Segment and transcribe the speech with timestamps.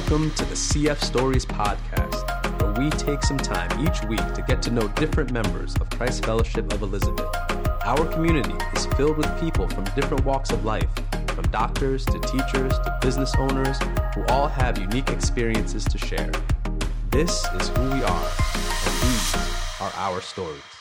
[0.00, 4.62] Welcome to the CF Stories podcast, where we take some time each week to get
[4.62, 7.28] to know different members of Christ Fellowship of Elizabeth.
[7.84, 10.88] Our community is filled with people from different walks of life,
[11.28, 13.78] from doctors to teachers to business owners,
[14.14, 16.32] who all have unique experiences to share.
[17.10, 18.30] This is who we are,
[18.86, 19.34] and these
[19.82, 20.79] are our stories.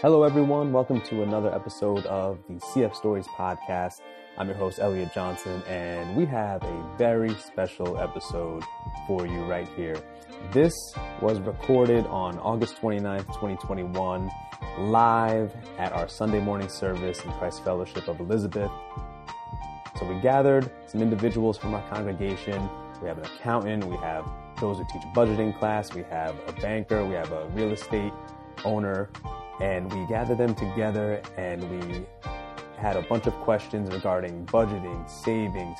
[0.00, 0.72] Hello, everyone.
[0.72, 4.00] Welcome to another episode of the CF Stories podcast.
[4.36, 8.62] I'm your host, Elliot Johnson, and we have a very special episode
[9.08, 10.00] for you right here.
[10.52, 10.72] This
[11.20, 14.30] was recorded on August 29th, 2021,
[14.78, 18.70] live at our Sunday morning service in Christ Fellowship of Elizabeth.
[19.98, 22.70] So we gathered some individuals from our congregation.
[23.02, 24.24] We have an accountant, we have
[24.60, 28.12] those who teach budgeting class, we have a banker, we have a real estate
[28.64, 29.10] owner,
[29.60, 32.06] and we gathered them together and we
[32.76, 35.78] had a bunch of questions regarding budgeting, savings,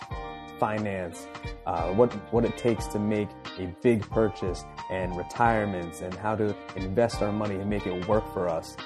[0.58, 1.26] finance,
[1.66, 6.54] uh, what what it takes to make a big purchase, and retirements, and how to
[6.76, 8.76] invest our money and make it work for us.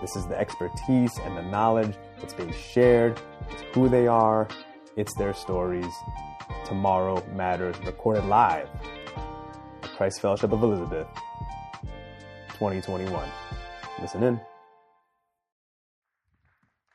[0.00, 3.20] This is the expertise and the knowledge that's being shared.
[3.50, 4.48] It's who they are.
[4.96, 5.92] It's their stories.
[6.64, 8.68] Tomorrow Matters, recorded live
[9.82, 11.06] at Christ Fellowship of Elizabeth,
[12.54, 13.28] 2021.
[13.98, 14.40] Listen in.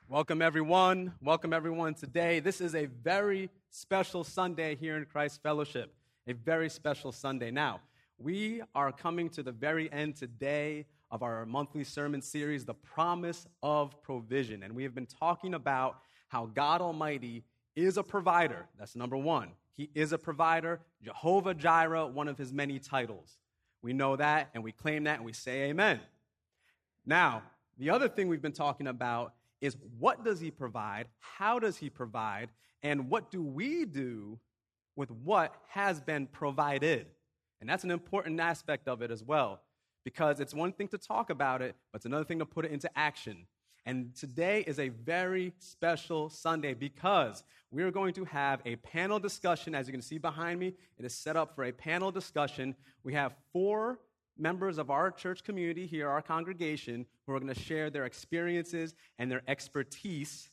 [0.08, 1.14] Welcome, everyone.
[1.20, 2.40] Welcome, everyone, today.
[2.40, 5.96] This is a very special Sunday here in Christ Fellowship.
[6.28, 7.50] A very special Sunday.
[7.50, 7.80] Now,
[8.20, 13.48] we are coming to the very end today of our monthly sermon series, The Promise
[13.64, 14.62] of Provision.
[14.62, 17.44] And we have been talking about how God Almighty
[17.76, 18.68] is a provider.
[18.78, 19.50] That's number one.
[19.76, 20.80] He is a provider.
[21.04, 23.38] Jehovah Jireh, one of his many titles.
[23.82, 26.00] We know that and we claim that and we say amen.
[27.06, 27.44] Now,
[27.78, 31.08] the other thing we've been talking about is what does he provide?
[31.20, 32.50] How does he provide?
[32.84, 34.40] And what do we do
[34.96, 37.08] with what has been provided?
[37.60, 39.62] And that's an important aspect of it as well,
[40.04, 42.72] because it's one thing to talk about it, but it's another thing to put it
[42.72, 43.46] into action.
[43.86, 49.74] And today is a very special Sunday because we're going to have a panel discussion.
[49.74, 52.76] As you can see behind me, it is set up for a panel discussion.
[53.04, 54.00] We have four
[54.42, 58.96] members of our church community here, our congregation, who are going to share their experiences
[59.20, 60.50] and their expertise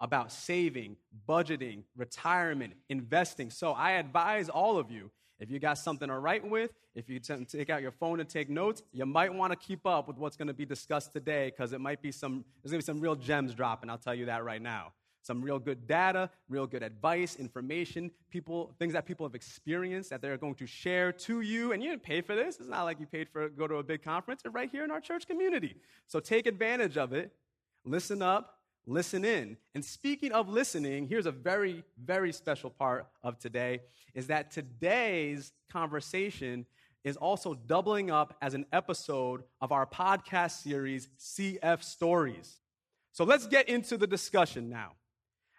[0.00, 0.96] about saving,
[1.28, 3.50] budgeting, retirement, investing.
[3.50, 7.18] So I advise all of you if you got something to write with, if you
[7.18, 10.36] take out your phone and take notes, you might want to keep up with what's
[10.36, 13.00] going to be discussed today because it might be some, there's going to be some
[13.00, 13.90] real gems dropping.
[13.90, 14.92] I'll tell you that right now
[15.22, 20.20] some real good data, real good advice, information, people, things that people have experienced that
[20.20, 21.72] they're going to share to you.
[21.72, 22.58] And you didn't pay for this.
[22.58, 24.42] It's not like you paid for go to a big conference.
[24.44, 25.76] It's right here in our church community.
[26.08, 27.32] So take advantage of it.
[27.84, 29.56] Listen up, listen in.
[29.74, 33.80] And speaking of listening, here's a very, very special part of today
[34.14, 36.66] is that today's conversation
[37.04, 42.58] is also doubling up as an episode of our podcast series, CF Stories.
[43.12, 44.92] So let's get into the discussion now.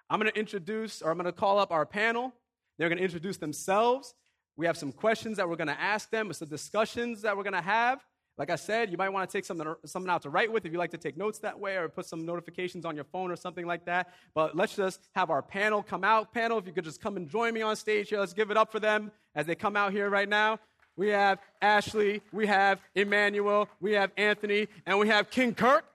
[0.09, 2.33] I'm going to introduce, or I'm going to call up our panel.
[2.77, 4.13] They're going to introduce themselves.
[4.55, 6.29] We have some questions that we're going to ask them.
[6.29, 8.03] It's the discussions that we're going to have.
[8.37, 10.71] Like I said, you might want to take something, something out to write with if
[10.71, 13.35] you like to take notes that way or put some notifications on your phone or
[13.35, 14.11] something like that.
[14.33, 16.33] But let's just have our panel come out.
[16.33, 18.57] Panel, if you could just come and join me on stage here, let's give it
[18.57, 20.59] up for them as they come out here right now.
[20.95, 25.85] We have Ashley, we have Emmanuel, we have Anthony, and we have King Kirk.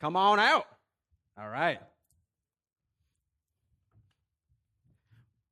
[0.00, 0.66] Come on out.
[1.38, 1.80] All right.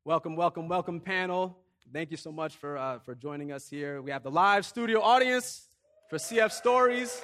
[0.06, 1.56] Welcome, welcome, welcome, panel.
[1.90, 4.02] Thank you so much for, uh, for joining us here.
[4.02, 5.66] We have the live studio audience
[6.10, 7.22] for CF Stories.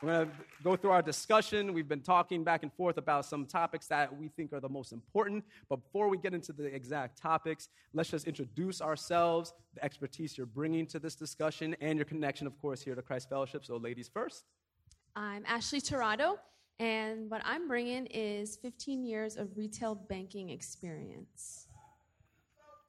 [0.00, 0.34] We're going to
[0.64, 1.74] go through our discussion.
[1.74, 4.90] We've been talking back and forth about some topics that we think are the most
[4.90, 5.44] important.
[5.68, 10.46] But before we get into the exact topics, let's just introduce ourselves, the expertise you're
[10.46, 13.66] bringing to this discussion, and your connection, of course, here to Christ Fellowship.
[13.66, 14.44] So, ladies first.
[15.14, 16.38] I'm Ashley Tirado.
[16.80, 21.66] And what I'm bringing is 15 years of retail banking experience.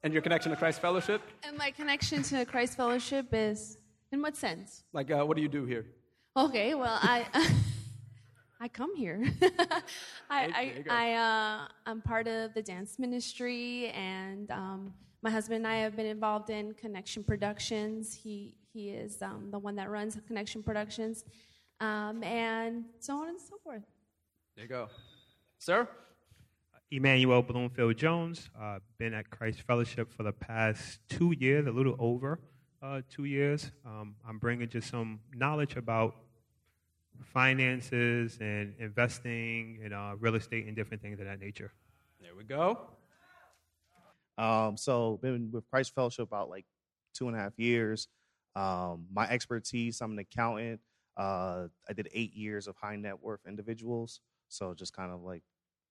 [0.04, 1.22] And your connection to Christ Fellowship?
[1.42, 3.78] And my connection to Christ Fellowship is,
[4.12, 4.84] in what sense?
[4.92, 5.86] Like, uh, what do you do here?
[6.36, 7.26] Okay, well, I.
[8.62, 9.24] I come here.
[10.28, 14.92] I, I, I, uh, I'm part of the dance ministry, and um,
[15.22, 18.12] my husband and I have been involved in Connection Productions.
[18.12, 21.24] He, he is um, the one that runs Connection Productions
[21.80, 23.82] um, and so on and so forth.
[24.56, 24.88] There you go.
[25.58, 25.88] Sir?
[26.90, 28.50] Emmanuel Bloomfield Jones.
[28.60, 32.40] Uh, been at Christ Fellowship for the past two years, a little over
[32.82, 33.70] uh, two years.
[33.86, 36.16] Um, I'm bringing just some knowledge about
[37.32, 41.72] finances and investing and uh, real estate and different things of that nature.
[42.20, 42.80] There we go.
[44.36, 46.64] Um, so been with Christ Fellowship about like
[47.14, 48.08] two and a half years.
[48.56, 50.80] Um, my expertise, I'm an accountant.
[51.16, 54.20] Uh, I did eight years of high net worth individuals.
[54.48, 55.42] So just kind of like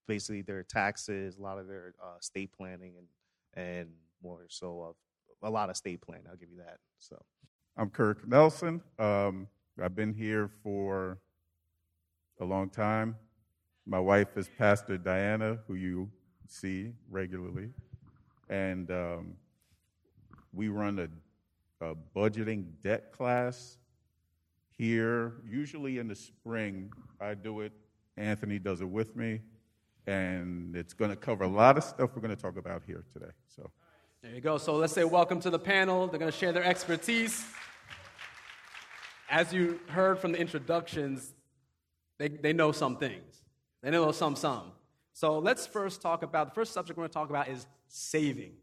[0.07, 3.07] basically their taxes, a lot of their uh, estate planning, and
[3.53, 3.89] and
[4.21, 4.95] more so of
[5.43, 6.25] a lot of state planning.
[6.29, 6.77] I'll give you that.
[6.97, 7.21] So
[7.77, 8.81] I'm Kirk Nelson.
[8.97, 9.47] Um,
[9.81, 11.19] I've been here for
[12.39, 13.15] a long time.
[13.85, 16.09] My wife is Pastor Diana, who you
[16.47, 17.69] see regularly,
[18.49, 19.33] and um,
[20.53, 23.78] we run a, a budgeting debt class
[24.79, 25.33] here.
[25.47, 26.91] Usually in the spring,
[27.21, 27.73] I do it.
[28.17, 29.41] Anthony does it with me,
[30.07, 33.03] and it's going to cover a lot of stuff we're going to talk about here
[33.13, 33.31] today.
[33.55, 33.69] So.
[34.21, 34.57] There you go.
[34.57, 36.07] So let's say welcome to the panel.
[36.07, 37.45] They're going to share their expertise.
[39.29, 41.33] As you heard from the introductions,
[42.17, 43.43] they, they know some things.
[43.81, 44.71] They know some, some.
[45.13, 48.53] So let's first talk about the first subject we're going to talk about is saving.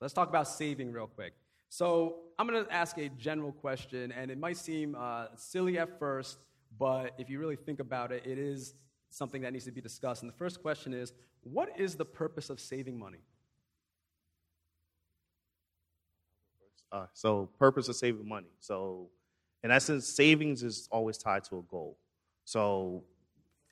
[0.00, 1.34] Let's talk about saving real quick.
[1.72, 5.98] So I'm going to ask a general question, and it might seem uh, silly at
[5.98, 6.36] first,
[6.78, 8.74] but if you really think about it, it is
[9.08, 10.22] something that needs to be discussed.
[10.22, 11.14] And the first question is
[11.44, 13.20] what is the purpose of saving money?
[16.92, 18.52] Uh, so purpose of saving money.
[18.60, 19.08] So
[19.64, 21.96] in essence, savings is always tied to a goal.
[22.44, 23.02] So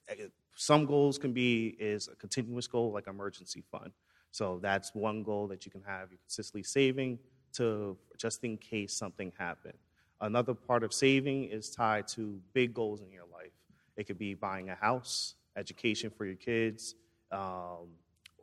[0.08, 3.93] eh, some goals can be is a continuous goal like emergency fund.
[4.31, 6.08] So that's one goal that you can have.
[6.11, 7.19] You're consistently saving
[7.55, 9.79] to just in case something happened.
[10.20, 13.52] Another part of saving is tied to big goals in your life.
[13.97, 16.94] It could be buying a house, education for your kids,
[17.32, 17.88] um,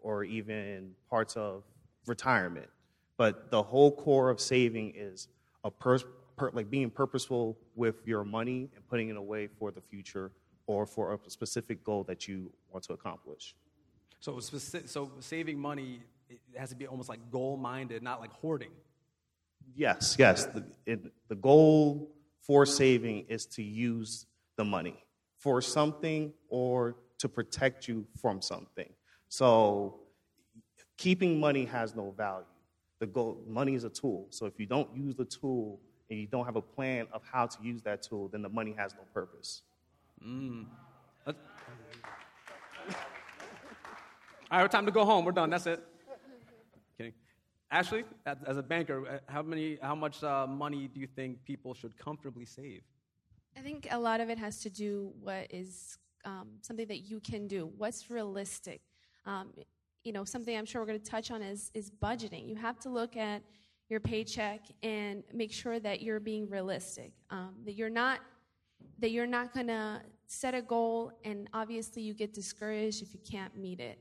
[0.01, 1.63] or even parts of
[2.07, 2.67] retirement.
[3.17, 5.27] But the whole core of saving is
[5.63, 5.99] a per,
[6.53, 10.31] like being purposeful with your money and putting it away for the future
[10.65, 13.55] or for a specific goal that you want to accomplish.
[14.19, 18.31] So, specific, so saving money it has to be almost like goal minded, not like
[18.33, 18.71] hoarding.
[19.75, 20.45] Yes, yes.
[20.45, 22.11] The, it, the goal
[22.41, 24.25] for saving is to use
[24.55, 25.03] the money
[25.37, 28.89] for something or to protect you from something.
[29.29, 29.99] So,
[30.97, 32.45] keeping money has no value
[32.99, 34.27] the goal, money is a tool.
[34.29, 35.79] So if you don't use the tool
[36.09, 38.73] and you don't have a plan of how to use that tool, then the money
[38.77, 39.61] has no purpose.
[40.25, 40.65] Mm.
[44.49, 45.25] All right, time to go home.
[45.25, 45.49] We're done.
[45.49, 45.83] That's it.
[47.69, 51.73] Ashley, as a banker, uh, how many, how much uh, money do you think people
[51.73, 52.81] should comfortably save?
[53.57, 57.19] I think a lot of it has to do what is um, something that you
[57.19, 57.69] can do.
[57.77, 58.81] What's realistic?
[59.25, 59.51] Um,
[60.03, 62.47] you know, something I'm sure we're going to touch on is, is budgeting.
[62.47, 63.41] You have to look at
[63.89, 68.19] your paycheck and make sure that you're being realistic, um, that you're not
[68.99, 73.19] that you're not going to set a goal and obviously you get discouraged if you
[73.29, 73.99] can't meet it.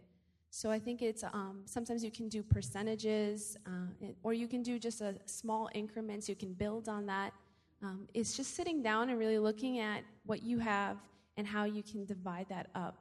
[0.57, 4.79] So I think it's um, sometimes you can do percentages, uh, or you can do
[4.79, 6.31] just a small increments.
[6.31, 7.35] You can build on that.
[7.83, 10.97] Um, it's just sitting down and really looking at what you have
[11.37, 12.97] and how you can divide that up,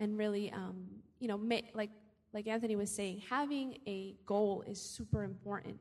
[0.00, 0.84] and really, um,
[1.18, 1.40] you know,
[1.72, 1.88] like
[2.34, 5.78] like Anthony was saying, having a goal is super important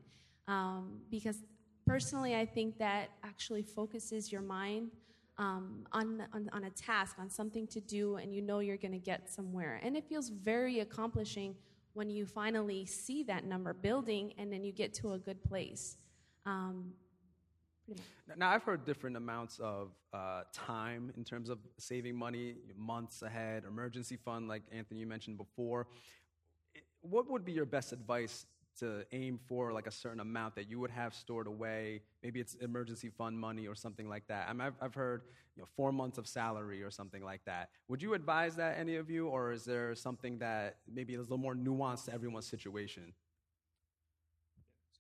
[0.48, 1.44] um, because
[1.86, 4.92] personally, I think that actually focuses your mind
[5.38, 8.92] um, on, on, on, a task, on something to do, and you know you're going
[8.92, 9.80] to get somewhere.
[9.84, 11.56] And it feels very accomplishing
[11.94, 15.98] when you finally see that number building and then you get to a good place.
[16.46, 16.94] Um,
[18.36, 23.64] now, I've heard different amounts of uh, time in terms of saving money, months ahead,
[23.66, 25.88] emergency fund, like Anthony you mentioned before
[27.02, 28.46] what would be your best advice
[28.80, 32.02] to aim for like a certain amount that you would have stored away?
[32.24, 34.48] Maybe it's emergency fund money or something like that.
[34.50, 35.24] I mean, I've, I've heard
[35.56, 37.69] you know, four months of salary or something like that.
[37.88, 41.24] Would you advise that, any of you, or is there something that maybe is a
[41.24, 43.14] little more nuanced to everyone's situation?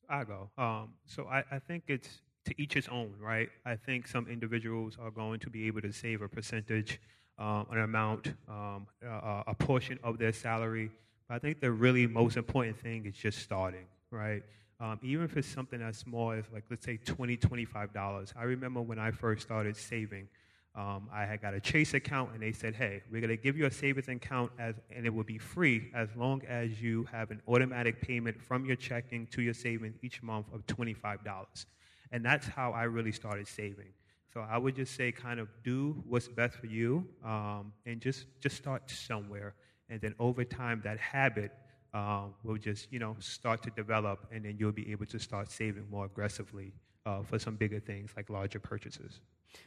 [0.09, 0.49] I go.
[0.57, 3.49] Um, so I, I think it's to each his own, right?
[3.65, 6.99] I think some individuals are going to be able to save a percentage,
[7.37, 10.89] um, an amount, um, a, a portion of their salary
[11.29, 14.43] I think the really most important thing is just starting, right?
[14.79, 18.33] Um, even if it's something as small as, like, let's say $20, $25.
[18.37, 20.29] I remember when I first started saving,
[20.75, 23.57] um, I had got a Chase account, and they said, hey, we're going to give
[23.57, 27.31] you a savings account, as, and it will be free as long as you have
[27.31, 31.65] an automatic payment from your checking to your savings each month of $25.
[32.11, 33.91] And that's how I really started saving.
[34.33, 38.27] So I would just say, kind of do what's best for you, um, and just
[38.39, 39.55] just start somewhere
[39.89, 41.51] and then over time that habit
[41.93, 45.49] um, will just you know start to develop and then you'll be able to start
[45.49, 46.73] saving more aggressively
[47.05, 49.21] uh, for some bigger things like larger purchases.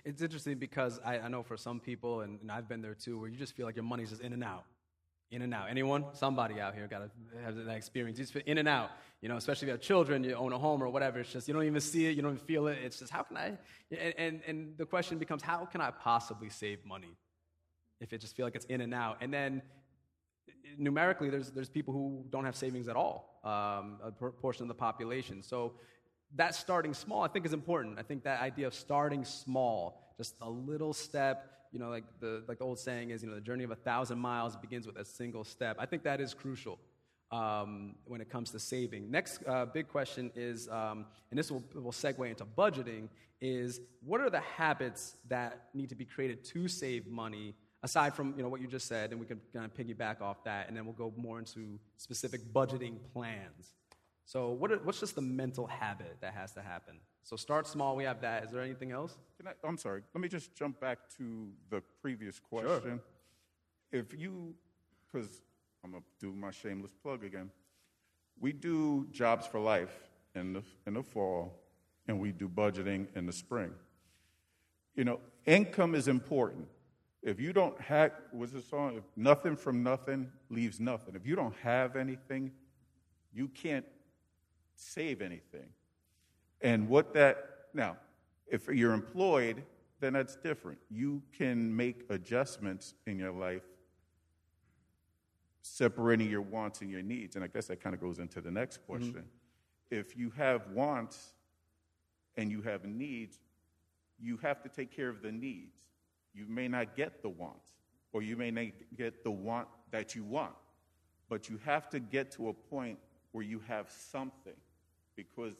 [0.04, 3.18] It's interesting because I, I know for some people, and, and I've been there too,
[3.18, 4.64] where you just feel like your money's just in and out
[5.30, 5.68] in and out.
[5.70, 6.04] Anyone?
[6.12, 7.10] Somebody out here got to
[7.44, 8.18] have that experience.
[8.18, 8.90] Just in and out.
[9.22, 11.20] You know, especially if you have children, you own a home or whatever.
[11.20, 12.78] It's just you don't even see it, you don't even feel it.
[12.82, 13.52] It's just how can I?
[13.90, 17.16] And and, and the question becomes, how can I possibly save money
[18.00, 19.18] if it just feel like it's in and out?
[19.20, 19.62] And then
[20.78, 24.74] numerically, there's there's people who don't have savings at all, um, a portion of the
[24.74, 25.42] population.
[25.42, 25.74] So
[26.36, 27.98] that starting small, I think, is important.
[27.98, 32.42] I think that idea of starting small, just a little step you know, like the,
[32.48, 34.96] like the old saying is, you know, the journey of a thousand miles begins with
[34.96, 35.76] a single step.
[35.78, 36.78] I think that is crucial
[37.30, 39.10] um, when it comes to saving.
[39.10, 43.08] Next uh, big question is, um, and this will, will segue into budgeting,
[43.40, 48.34] is what are the habits that need to be created to save money aside from
[48.36, 50.76] you know what you just said, and we can kind of piggyback off that, and
[50.76, 53.74] then we'll go more into specific budgeting plans.
[54.24, 56.96] So, what are, what's just the mental habit that has to happen?
[57.22, 57.96] So, start small.
[57.96, 58.44] We have that.
[58.44, 59.16] Is there anything else?
[59.44, 60.02] I, am sorry.
[60.14, 63.00] Let me just jump back to the previous question.
[63.92, 64.00] Sure.
[64.00, 64.54] If you,
[65.10, 65.42] because
[65.82, 67.50] I'm gonna do my shameless plug again.
[68.38, 71.58] We do jobs for life in the in the fall,
[72.06, 73.72] and we do budgeting in the spring.
[74.94, 76.68] You know, income is important.
[77.22, 78.96] If you don't have, what's the song?
[78.96, 81.14] If nothing from nothing leaves nothing.
[81.14, 82.50] If you don't have anything,
[83.32, 83.84] you can't
[84.74, 85.68] save anything.
[86.62, 87.36] And what that,
[87.74, 87.96] now,
[88.46, 89.62] if you're employed,
[90.00, 90.78] then that's different.
[90.90, 93.62] You can make adjustments in your life,
[95.62, 97.36] separating your wants and your needs.
[97.36, 98.92] And I guess that kind of goes into the next mm-hmm.
[98.92, 99.12] question.
[99.12, 99.98] Mm-hmm.
[99.98, 101.34] If you have wants
[102.36, 103.38] and you have needs,
[104.18, 105.76] you have to take care of the needs.
[106.34, 107.58] You may not get the want,
[108.12, 110.54] or you may not get the want that you want,
[111.28, 112.98] but you have to get to a point
[113.32, 114.54] where you have something
[115.16, 115.54] because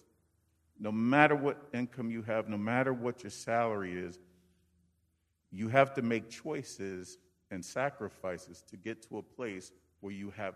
[0.78, 4.18] no matter what income you have, no matter what your salary is,
[5.52, 7.18] you have to make choices
[7.50, 10.54] and sacrifices to get to a place where you have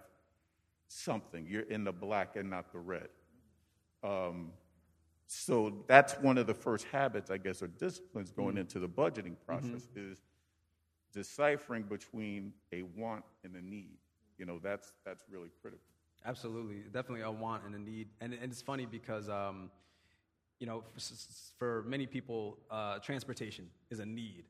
[0.89, 1.47] something.
[1.49, 3.09] You're in the black and not the red.
[4.03, 4.53] Um,
[5.35, 8.59] so that's one of the first habits, I guess, or disciplines going mm-hmm.
[8.59, 10.13] into the budgeting process mm-hmm.
[10.13, 10.19] is
[11.13, 13.99] deciphering between a want and a need.
[14.39, 15.85] You know, that's that's really critical.
[16.27, 19.71] Absolutely, definitely a want and a need, and, and it's funny because um,
[20.59, 21.01] you know for,
[21.59, 24.45] for many people, uh, transportation is a need,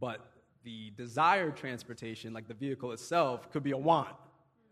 [0.00, 0.20] but
[0.64, 4.16] the desired transportation, like the vehicle itself, could be a want,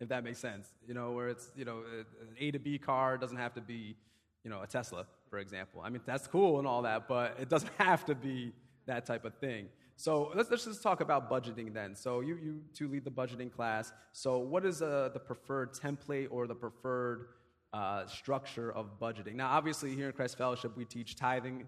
[0.00, 0.68] if that makes sense.
[0.87, 3.96] You know, where it's you know an A to B car doesn't have to be
[4.42, 5.80] you know a Tesla, for example.
[5.82, 8.52] I mean that's cool and all that, but it doesn't have to be
[8.84, 9.68] that type of thing.
[9.96, 11.96] So let's, let's just talk about budgeting then.
[11.96, 13.94] So you, you two lead the budgeting class.
[14.12, 17.28] So what is uh, the preferred template or the preferred
[17.72, 19.34] uh, structure of budgeting?
[19.34, 21.66] Now, obviously, here in Christ Fellowship, we teach tithing,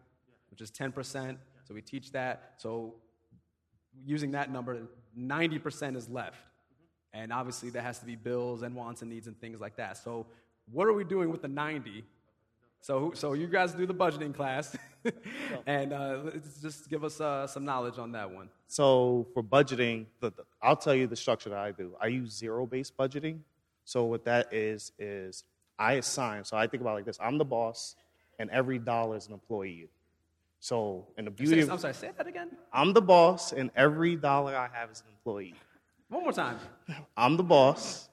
[0.51, 1.37] which is 10%.
[1.67, 2.55] So we teach that.
[2.59, 2.97] So
[4.05, 4.83] using that number,
[5.19, 6.37] 90% is left.
[7.15, 9.97] And obviously, there has to be bills and wants and needs and things like that.
[9.97, 10.27] So
[10.71, 12.05] what are we doing with the 90
[12.85, 14.77] so, so you guys do the budgeting class,
[15.67, 16.19] and uh,
[16.61, 18.51] just give us uh, some knowledge on that one.
[18.69, 21.97] So for budgeting, the, the, I'll tell you the structure that I do.
[21.99, 23.39] I use zero-based budgeting.
[23.87, 25.45] So what that is is
[25.79, 26.45] I assign.
[26.45, 27.97] So I think about like this: I'm the boss,
[28.39, 29.89] and every dollar is an employee.
[30.61, 31.63] So, and the beauty.
[31.63, 31.95] Say, I'm sorry.
[31.95, 32.51] Say that again.
[32.71, 35.55] I'm the boss, and every dollar I have is an employee.
[36.11, 36.59] One more time.
[37.17, 38.11] I'm the boss,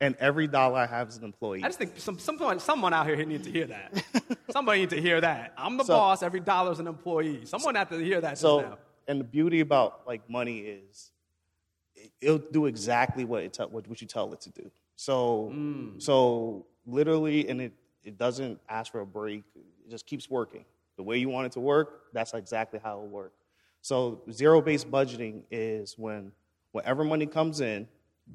[0.00, 1.62] and every dollar I have is an employee.
[1.64, 4.04] I just think some, someone, someone out here needs to hear that.
[4.50, 5.52] Somebody needs to hear that.
[5.56, 7.44] I'm the so, boss, every dollar is an employee.
[7.44, 8.38] Someone has to hear that.
[8.38, 8.78] So, now.
[9.06, 11.10] and the beauty about like money is
[12.20, 14.70] it'll do exactly what, it what, what you tell it to do.
[14.96, 16.00] So, mm.
[16.00, 20.64] so literally, and it, it doesn't ask for a break, it just keeps working.
[20.96, 23.32] The way you want it to work, that's exactly how it'll work.
[23.82, 26.32] So, zero based budgeting is when
[26.72, 27.86] whatever money comes in,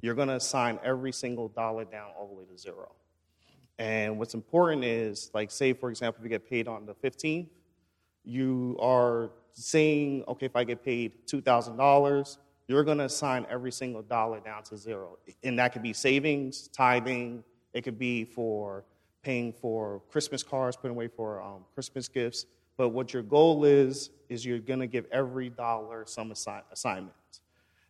[0.01, 2.91] you're going to assign every single dollar down all the way to zero.
[3.79, 7.47] And what's important is, like, say, for example, if you get paid on the 15th,
[8.23, 14.01] you are saying, okay, if I get paid $2,000, you're going to assign every single
[14.01, 15.17] dollar down to zero.
[15.43, 18.85] And that could be savings, tithing, it could be for
[19.23, 22.45] paying for Christmas cards, putting away for um, Christmas gifts.
[22.77, 27.15] But what your goal is, is you're going to give every dollar some assi- assignment.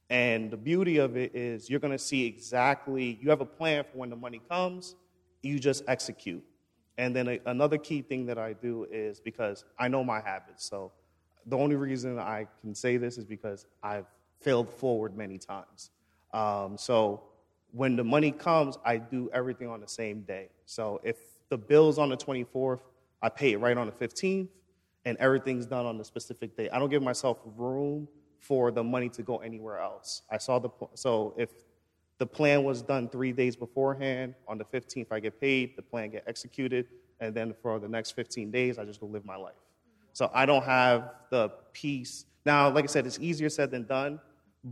[0.10, 3.84] And the beauty of it is you're going to see exactly, you have a plan
[3.84, 4.96] for when the money comes,
[5.42, 6.44] you just execute.
[6.98, 10.66] And then a, another key thing that I do is because I know my habits.
[10.66, 10.92] So
[11.46, 14.06] the only reason I can say this is because I've
[14.42, 15.90] failed forward many times.
[16.34, 17.24] Um, so
[17.72, 20.50] when the money comes, I do everything on the same day.
[20.66, 21.18] So if
[21.50, 22.82] the bill's on the 24th,
[23.22, 24.50] I pay it right on the 15th.
[25.06, 26.70] and everything's done on a specific day.
[26.70, 28.08] I don't give myself room
[28.44, 30.24] for the money to go anywhere else.
[30.30, 31.50] I saw the so if
[32.18, 36.12] the plan was done three days beforehand, on the 15th I get paid, the plan
[36.12, 36.88] get executed,
[37.20, 39.56] and then for the next 15 days I just go live my life.
[40.12, 42.26] So I don't have the peace.
[42.46, 44.20] Now, like I said, it's easier said than done,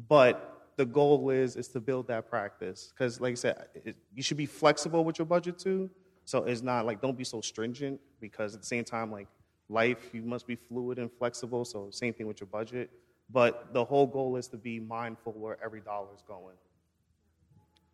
[0.08, 4.24] but the goal is is to build that practice because, like I said, it, you
[4.24, 5.90] should be flexible with your budget too.
[6.26, 9.28] So it's not like don't be so stringent because at the same time, like
[9.70, 11.66] life, you must be fluid and flexible.
[11.66, 12.90] So same thing with your budget.
[13.32, 16.56] But the whole goal is to be mindful where every dollar is going.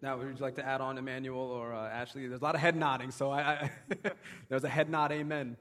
[0.02, 2.28] Now, would you like to add on, Emmanuel or uh, Ashley?
[2.28, 3.72] There's a lot of head nodding, so I, I
[4.50, 5.58] there's a head nod, amen.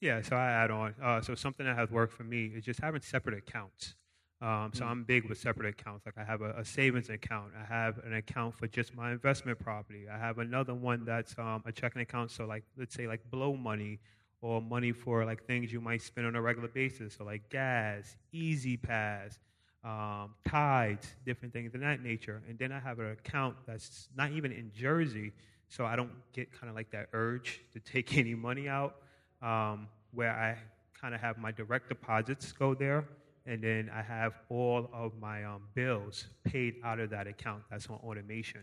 [0.00, 0.94] Yeah, so I add on.
[1.02, 3.94] Uh, so something that has worked for me is just having separate accounts.
[4.42, 6.06] Um, so mm I'm big with separate accounts.
[6.06, 7.52] Like I have a, a, savings account.
[7.60, 10.06] I have an account for just my investment property.
[10.10, 12.30] I have another one that's um, a checking account.
[12.30, 14.00] So like let's say like blow money
[14.42, 17.16] or money for like things you might spend on a regular basis.
[17.18, 19.38] So like gas, E-ZPass,
[19.84, 22.42] um, tithes, different things of that nature.
[22.48, 25.32] And then I have an account that's not even in Jersey,
[25.68, 28.96] so I don't get kind of like that urge to take any money out,
[29.42, 30.56] um, where I
[31.00, 33.04] kind of have my direct deposits go there,
[33.46, 37.62] and then I have all of my um, bills paid out of that account.
[37.70, 38.60] That's on automation.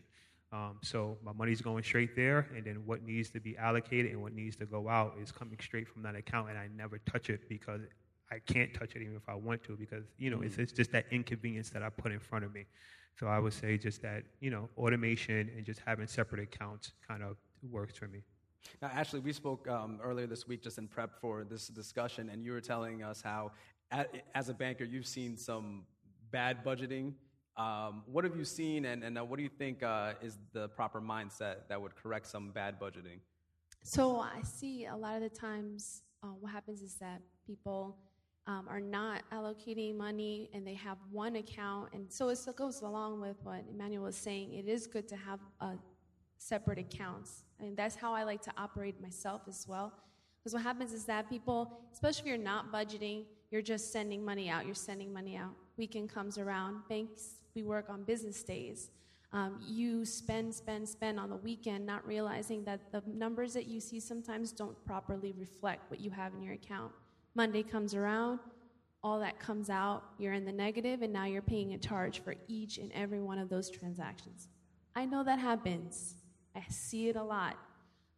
[0.54, 4.22] Um, so my money's going straight there, and then what needs to be allocated and
[4.22, 7.30] what needs to go out is coming straight from that account, and I never touch
[7.30, 7.82] it because
[8.32, 10.46] I can't touch it even if I want to because you know mm.
[10.46, 12.66] it's, it's just that inconvenience that I put in front of me.
[13.20, 17.24] So I would say just that you know automation and just having separate accounts kind
[17.24, 17.38] of
[17.70, 18.24] works for me.
[18.82, 22.44] Now, Ashley, we spoke um, earlier this week just in prep for this discussion, and
[22.44, 23.52] you were telling us how,
[24.36, 25.84] as a banker, you've seen some
[26.32, 27.14] bad budgeting.
[27.58, 30.70] Um, what have you seen, and, and uh, what do you think uh, is the
[30.70, 33.20] proper mindset that would correct some bad budgeting?
[33.84, 37.98] So I see a lot of the times uh, what happens is that people
[38.46, 41.90] um, are not allocating money and they have one account.
[41.94, 44.54] And so it goes along with what Emmanuel was saying.
[44.54, 45.74] It is good to have uh,
[46.38, 47.44] separate accounts.
[47.60, 49.94] And that's how I like to operate myself as well.
[50.40, 54.50] Because what happens is that people, especially if you're not budgeting, you're just sending money
[54.50, 54.66] out.
[54.66, 55.54] You're sending money out.
[55.78, 56.82] Weekend comes around.
[56.88, 58.92] Banks, we work on business days.
[59.34, 63.80] Um, you spend, spend, spend on the weekend, not realizing that the numbers that you
[63.82, 66.92] see sometimes don't properly reflect what you have in your account.
[67.34, 68.40] Monday comes around,
[69.04, 72.36] all that comes out, you're in the negative, and now you're paying a charge for
[72.48, 74.48] each and every one of those transactions.
[74.96, 76.16] I know that happens.
[76.56, 77.58] I see it a lot.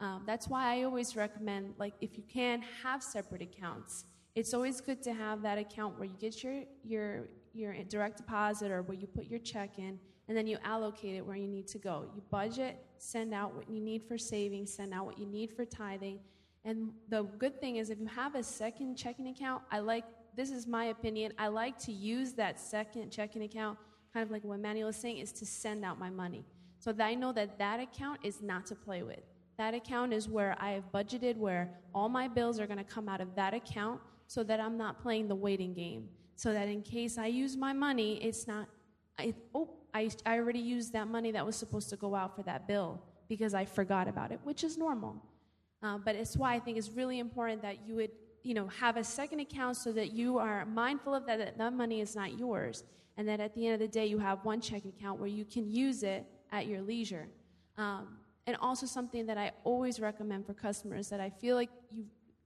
[0.02, 4.06] Um, that's why I always recommend, like, if you can, have separate accounts.
[4.36, 8.72] It's always good to have that account where you get your, your, your direct deposit
[8.72, 11.68] or where you put your check in, and then you allocate it where you need
[11.68, 12.06] to go.
[12.16, 15.66] You budget, send out what you need for savings, send out what you need for
[15.66, 16.20] tithing,
[16.66, 20.04] and the good thing is, if you have a second checking account, I like
[20.36, 21.34] this is my opinion.
[21.38, 23.78] I like to use that second checking account,
[24.14, 26.46] kind of like what Manuel is saying, is to send out my money.
[26.80, 29.20] So that I know that that account is not to play with.
[29.58, 33.10] That account is where I have budgeted, where all my bills are going to come
[33.10, 36.08] out of that account so that I'm not playing the waiting game.
[36.40, 38.70] So that in case I use my money, it's not,
[39.18, 42.44] I, oh, I, I already used that money that was supposed to go out for
[42.44, 45.22] that bill because I forgot about it, which is normal.
[45.84, 48.12] Uh, but it's why I think it's really important that you would,
[48.44, 51.74] you know, have a second account so that you are mindful of that, that that
[51.74, 52.86] money is not yours.
[53.18, 55.44] And that at the end of the day, you have one checking account where you
[55.44, 57.28] can use it at your leisure.
[57.78, 58.16] Um,
[58.48, 62.06] and also something that I always recommend for customers that I feel like you,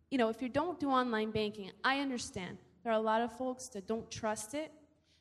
[0.10, 2.58] you know, if you don't do online banking, I understand.
[2.84, 4.72] There are a lot of folks that don't trust it.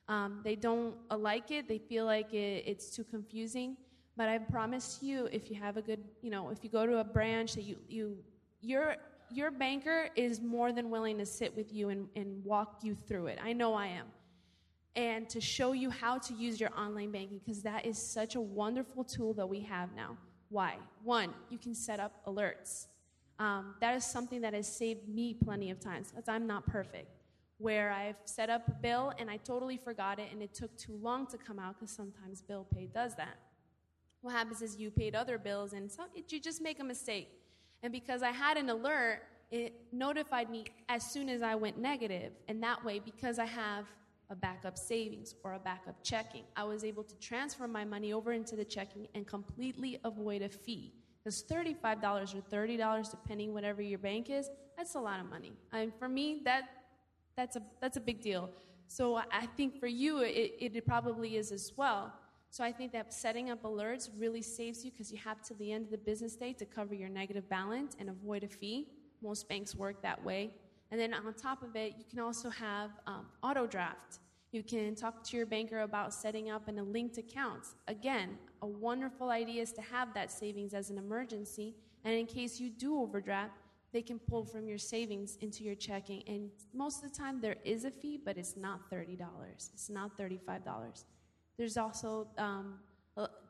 [0.09, 1.69] Um, they don't like it.
[1.69, 3.77] They feel like it, it's too confusing.
[4.17, 6.99] But I promise you, if you have a good, you know, if you go to
[6.99, 8.19] a branch that you, you
[8.61, 8.97] your,
[9.31, 13.29] your banker is more than willing to sit with you and, and walk you through
[13.29, 13.39] it.
[13.43, 14.07] I know I am.
[14.95, 18.41] And to show you how to use your online banking, because that is such a
[18.41, 20.19] wonderful tool that we have now.
[20.51, 20.77] Why?
[21.03, 22.89] One, you can set up alerts.
[23.39, 27.09] Um, that is something that has saved me plenty of times, because I'm not perfect.
[27.63, 30.99] Where I've set up a bill and I totally forgot it, and it took too
[31.01, 33.37] long to come out, because sometimes bill pay does that
[34.23, 37.29] what happens is you paid other bills and so you just make a mistake.
[37.83, 42.33] And because I had an alert, it notified me as soon as I went negative.
[42.49, 43.87] And that way, because I have
[44.31, 48.33] a backup savings or a backup checking, I was able to transfer my money over
[48.33, 50.95] into the checking and completely avoid a fee.
[51.23, 55.53] Because $35 or $30, depending whatever your bank is, that's a lot of money.
[55.73, 56.63] And for me, that,
[57.37, 58.51] that's, a, that's a big deal.
[58.87, 62.13] So I think for you, it, it probably is as well.
[62.51, 65.73] So I think that setting up alerts really saves you because you have to the
[65.73, 68.89] end of the business day to cover your negative balance and avoid a fee.
[69.23, 70.51] Most banks work that way.
[70.91, 74.19] And then on top of it, you can also have um, auto draft.
[74.51, 77.69] You can talk to your banker about setting up in a linked account.
[77.89, 81.75] Again, a wonderful idea is to have that savings as an emergency.
[82.05, 83.62] And in case you do overdraft,
[83.93, 86.23] they can pull from your savings into your checking.
[86.27, 89.19] And most of the time, there is a fee, but it's not $30.
[89.55, 91.05] It's not $35.
[91.59, 92.79] There's also, um,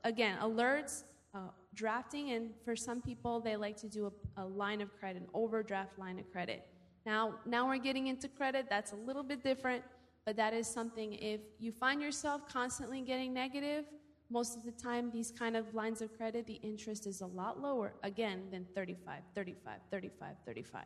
[0.04, 4.80] again, alerts, uh, drafting, and for some people, they like to do a, a line
[4.80, 6.66] of credit, an overdraft line of credit.
[7.06, 8.66] Now, now we're getting into credit.
[8.68, 9.82] That's a little bit different,
[10.26, 11.14] but that is something.
[11.14, 13.84] If you find yourself constantly getting negative,
[14.32, 17.60] most of the time, these kind of lines of credit, the interest is a lot
[17.60, 20.84] lower, again, than 35, 35, 35, 35.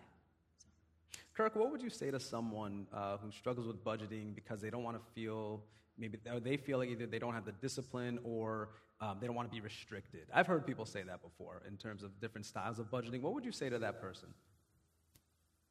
[1.35, 4.82] Kirk, what would you say to someone uh, who struggles with budgeting because they don't
[4.82, 5.62] want to feel
[5.98, 9.48] maybe they feel like either they don't have the discipline or um, they don't want
[9.48, 10.22] to be restricted?
[10.32, 13.20] I've heard people say that before in terms of different styles of budgeting.
[13.20, 14.28] What would you say to that person?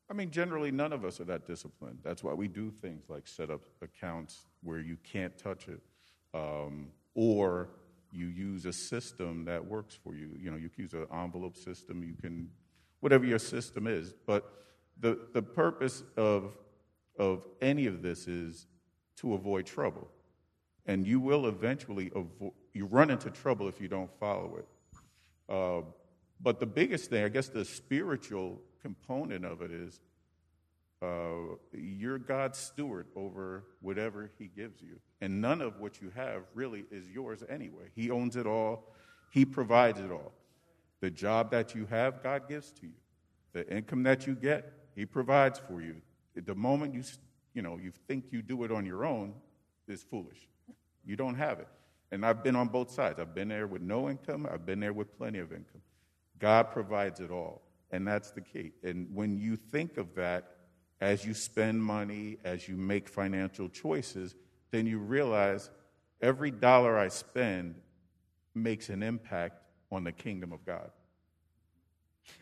[0.10, 2.00] I mean, generally, none of us are that disciplined.
[2.04, 5.82] That's why we do things like set up accounts where you can't touch it,
[6.36, 7.70] um, or
[8.12, 10.30] you use a system that works for you.
[10.38, 12.50] You know, you can use an envelope system, you can,
[13.00, 14.14] whatever your system is.
[14.26, 14.52] But
[15.00, 16.54] the, the purpose of,
[17.18, 18.68] of any of this is
[19.18, 20.08] to avoid trouble.
[20.86, 24.68] And you will eventually avoid, you run into trouble if you don't follow it.
[25.50, 25.82] Uh,
[26.42, 30.00] but the biggest thing, I guess the spiritual component of it is
[31.06, 35.00] uh, you're God's steward over whatever He gives you.
[35.22, 37.86] And none of what you have really is yours anyway.
[37.96, 38.94] He owns it all,
[39.30, 40.34] He provides it all.
[41.02, 42.94] The job that you have, God gives to you.
[43.54, 46.02] The income that you get, He provides for you.
[46.36, 47.04] The moment you,
[47.54, 49.34] you, know, you think you do it on your own
[49.88, 50.50] is foolish.
[51.06, 51.68] You don't have it.
[52.12, 53.20] And I've been on both sides.
[53.20, 55.82] I've been there with no income, I've been there with plenty of income.
[56.40, 57.62] God provides it all.
[57.92, 58.72] And that's the key.
[58.84, 60.55] And when you think of that
[61.02, 64.36] as you spend money, as you make financial choices,
[64.72, 65.70] then you realize
[66.22, 67.76] every dollar I spend
[68.54, 70.90] makes an impact on the kingdom of God.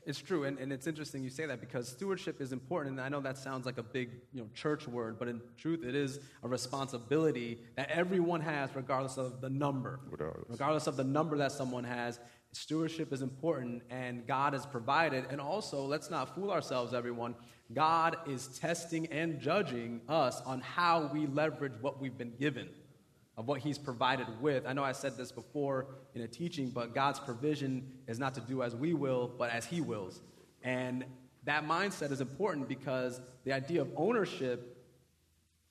[0.06, 3.10] It's true, and, and it's interesting you say that because stewardship is important, and I
[3.10, 6.20] know that sounds like a big you know, church word, but in truth, it is
[6.42, 10.00] a responsibility that everyone has, regardless of the number.
[10.10, 10.46] Regardless.
[10.48, 12.20] regardless of the number that someone has,
[12.54, 15.26] stewardship is important and God has provided.
[15.30, 17.36] And also, let's not fool ourselves, everyone.
[17.74, 22.70] God is testing and judging us on how we leverage what we've been given,
[23.38, 24.66] of what He's provided with.
[24.66, 28.42] I know I said this before in a teaching, but God's provision is not to
[28.42, 30.22] do as we will, but as He wills.
[30.62, 31.04] And
[31.46, 34.74] that mindset is important because the idea of ownership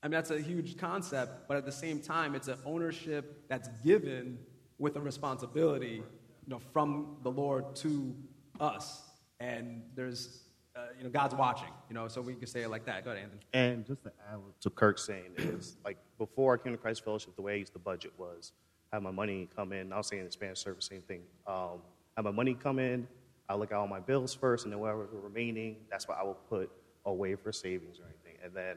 [0.02, 3.68] I mean, that's a huge concept, but at the same time, it's an ownership that's
[3.84, 4.36] given
[4.78, 6.02] with a responsibility
[6.44, 8.14] you know, from the Lord to
[8.60, 9.02] us.
[9.40, 10.44] And there's,
[10.76, 13.04] uh, you know, God's watching, you know, so we can say it like that.
[13.04, 13.42] Go ahead, Anthony.
[13.52, 17.34] And just to add to Kirk saying is, like, before I came to Christ Fellowship,
[17.36, 18.52] the way I used to budget was
[18.92, 19.92] have my money come in.
[19.92, 21.22] I was saying in Spanish service, same thing.
[21.46, 21.80] Um,
[22.16, 23.08] have my money come in.
[23.48, 26.38] I look at all my bills first, and then whatever remaining, that's what I will
[26.48, 26.70] put
[27.04, 28.40] away for savings or anything.
[28.44, 28.76] And then,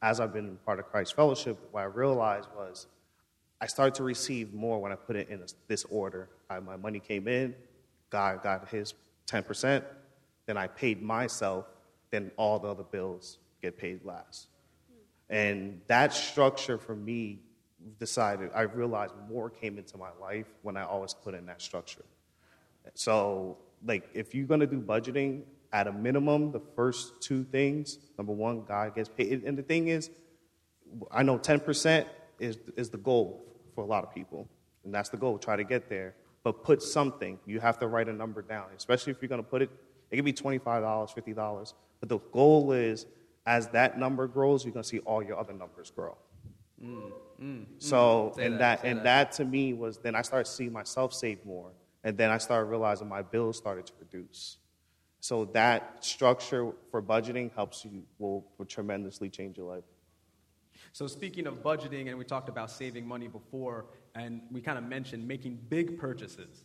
[0.00, 2.86] as I've been part of Christ Fellowship, what I realized was
[3.60, 6.28] I started to receive more when I put it in this order.
[6.48, 7.54] I, my money came in,
[8.10, 8.94] God got his
[9.26, 9.84] 10%,
[10.46, 11.66] then I paid myself,
[12.10, 14.48] then all the other bills get paid last.
[15.28, 17.40] And that structure for me
[17.98, 22.04] decided, I realized more came into my life when I always put in that structure.
[22.94, 25.42] So, like, if you're gonna do budgeting,
[25.72, 29.44] at a minimum, the first two things number one, God gets paid.
[29.44, 30.10] And the thing is,
[31.10, 32.06] I know 10%
[32.38, 34.48] is, is the goal for a lot of people.
[34.84, 36.14] And that's the goal, try to get there.
[36.44, 37.38] But put something.
[37.46, 39.70] You have to write a number down, especially if you're going to put it,
[40.10, 41.72] it could be $25, $50.
[42.00, 43.06] But the goal is,
[43.44, 46.16] as that number grows, you're going to see all your other numbers grow.
[46.82, 48.46] Mm, mm, so, mm.
[48.46, 49.30] and that, that and that.
[49.30, 51.72] that to me was then I started seeing myself save more,
[52.04, 54.58] and then I started realizing my bills started to reduce.
[55.20, 59.84] So that structure for budgeting helps you will, will tremendously change your life.
[60.98, 63.84] So, speaking of budgeting, and we talked about saving money before,
[64.16, 66.64] and we kind of mentioned making big purchases.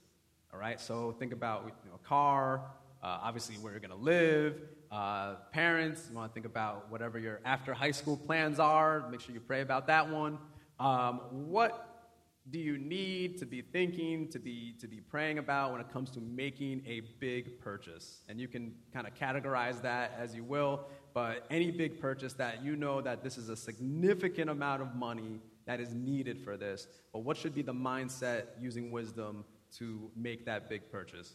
[0.52, 2.62] All right, so think about you know, a car,
[3.04, 4.60] uh, obviously where you're going to live.
[4.92, 9.08] Uh, parents, you want to think about whatever your after high school plans are.
[9.12, 10.40] Make sure you pray about that one.
[10.80, 12.10] Um, what
[12.50, 16.10] do you need to be thinking, to be, to be praying about when it comes
[16.10, 18.24] to making a big purchase?
[18.28, 22.64] And you can kind of categorize that as you will but any big purchase that
[22.64, 26.88] you know that this is a significant amount of money that is needed for this.
[27.12, 29.46] But what should be the mindset using wisdom
[29.78, 31.34] to make that big purchase?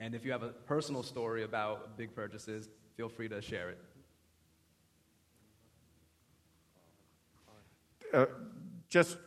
[0.00, 3.78] And if you have a personal story about big purchases, feel free to share it.
[8.14, 8.26] Uh,
[8.88, 9.18] just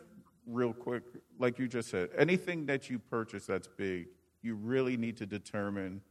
[0.47, 1.03] real quick,
[1.37, 4.07] like you just said, anything that you purchase that's big,
[4.41, 6.01] you really need to determine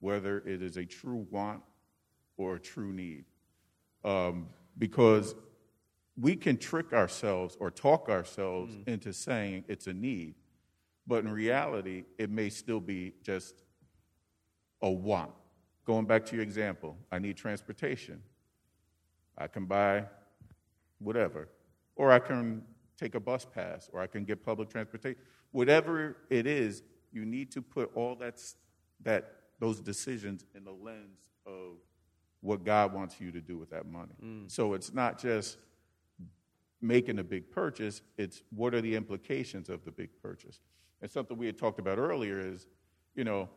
[0.00, 1.62] whether it is a true want
[2.36, 3.24] or a true need.
[4.04, 5.34] Um, because
[6.20, 8.88] we can trick ourselves or talk ourselves mm.
[8.88, 10.34] into saying it's a need,
[11.06, 13.62] but in reality, it may still be just
[14.82, 15.30] a want.
[15.84, 18.22] Going back to your example, I need transportation.
[19.36, 20.04] I can buy
[20.98, 21.48] whatever,
[21.96, 22.62] or I can
[22.96, 25.20] take a bus pass, or I can get public transportation.
[25.50, 28.40] Whatever it is, you need to put all that,
[29.02, 31.78] that those decisions in the lens of
[32.44, 34.12] what God wants you to do with that money.
[34.22, 34.50] Mm.
[34.50, 35.56] So it's not just
[36.82, 40.60] making a big purchase, it's what are the implications of the big purchase.
[41.00, 42.66] And something we had talked about earlier is,
[43.14, 43.48] you know,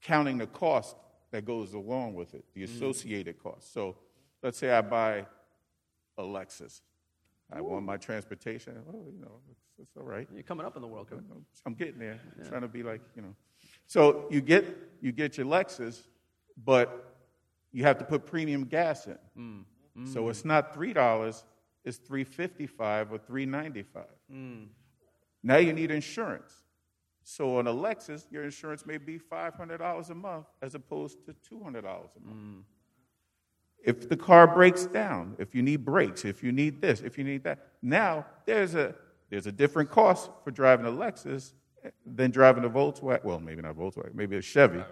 [0.00, 0.96] counting the cost
[1.32, 2.64] that goes along with it, the mm.
[2.64, 3.42] associated mm.
[3.42, 3.74] cost.
[3.74, 3.96] So
[4.40, 5.26] let's say I buy
[6.16, 6.80] a Lexus.
[7.52, 7.64] I Ooh.
[7.64, 8.74] want my transportation.
[8.88, 10.28] Oh, you know, it's, it's all right.
[10.32, 11.24] You're coming up in the world, Coach.
[11.66, 12.20] I'm getting there.
[12.38, 12.48] Yeah.
[12.48, 13.34] Trying to be like, you know.
[13.86, 14.64] So you get
[15.00, 16.02] you get your Lexus,
[16.64, 17.07] but
[17.72, 19.18] you have to put premium gas in.
[19.36, 19.64] Mm.
[19.98, 20.12] Mm.
[20.12, 21.44] So it's not three dollars;
[21.84, 24.04] it's three fifty-five or three ninety-five.
[24.32, 24.68] Mm.
[25.42, 26.52] Now you need insurance.
[27.22, 31.24] So on a Lexus, your insurance may be five hundred dollars a month as opposed
[31.26, 32.40] to two hundred dollars a month.
[32.40, 32.62] Mm.
[33.84, 37.24] If the car breaks down, if you need brakes, if you need this, if you
[37.24, 38.94] need that, now there's a
[39.30, 41.52] there's a different cost for driving a Lexus
[42.04, 43.22] than driving a Volkswagen.
[43.24, 44.82] Well, maybe not Volkswagen, maybe a Chevy,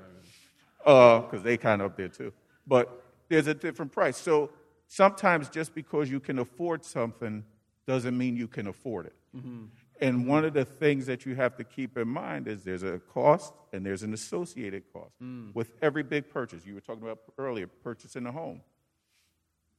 [0.79, 2.33] because uh, they kind of up there too.
[2.67, 4.17] But there's a different price.
[4.17, 4.51] So
[4.89, 7.45] sometimes just because you can afford something
[7.87, 9.15] doesn't mean you can afford it.
[9.37, 9.65] Mm-hmm.
[10.01, 12.99] And one of the things that you have to keep in mind is there's a
[12.99, 15.55] cost and there's an associated cost mm.
[15.55, 16.67] with every big purchase.
[16.67, 18.61] You were talking about earlier, purchasing a home.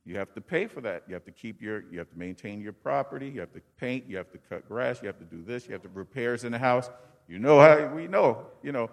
[0.06, 1.04] You have to pay for that.
[1.08, 3.28] You have to keep your, you have to maintain your property.
[3.28, 4.06] You have to paint.
[4.08, 5.02] You have to cut grass.
[5.02, 5.68] You have to do this.
[5.68, 6.90] You have to repairs in the house.
[7.28, 8.48] You know how we know.
[8.64, 8.90] You know,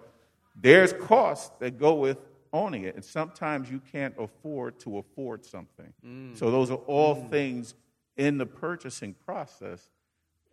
[0.55, 2.17] there's costs that go with
[2.55, 5.93] owning it, and sometimes you can't afford to afford something.
[6.05, 6.37] Mm.
[6.37, 7.29] So those are all mm.
[7.29, 7.75] things
[8.17, 9.89] in the purchasing process.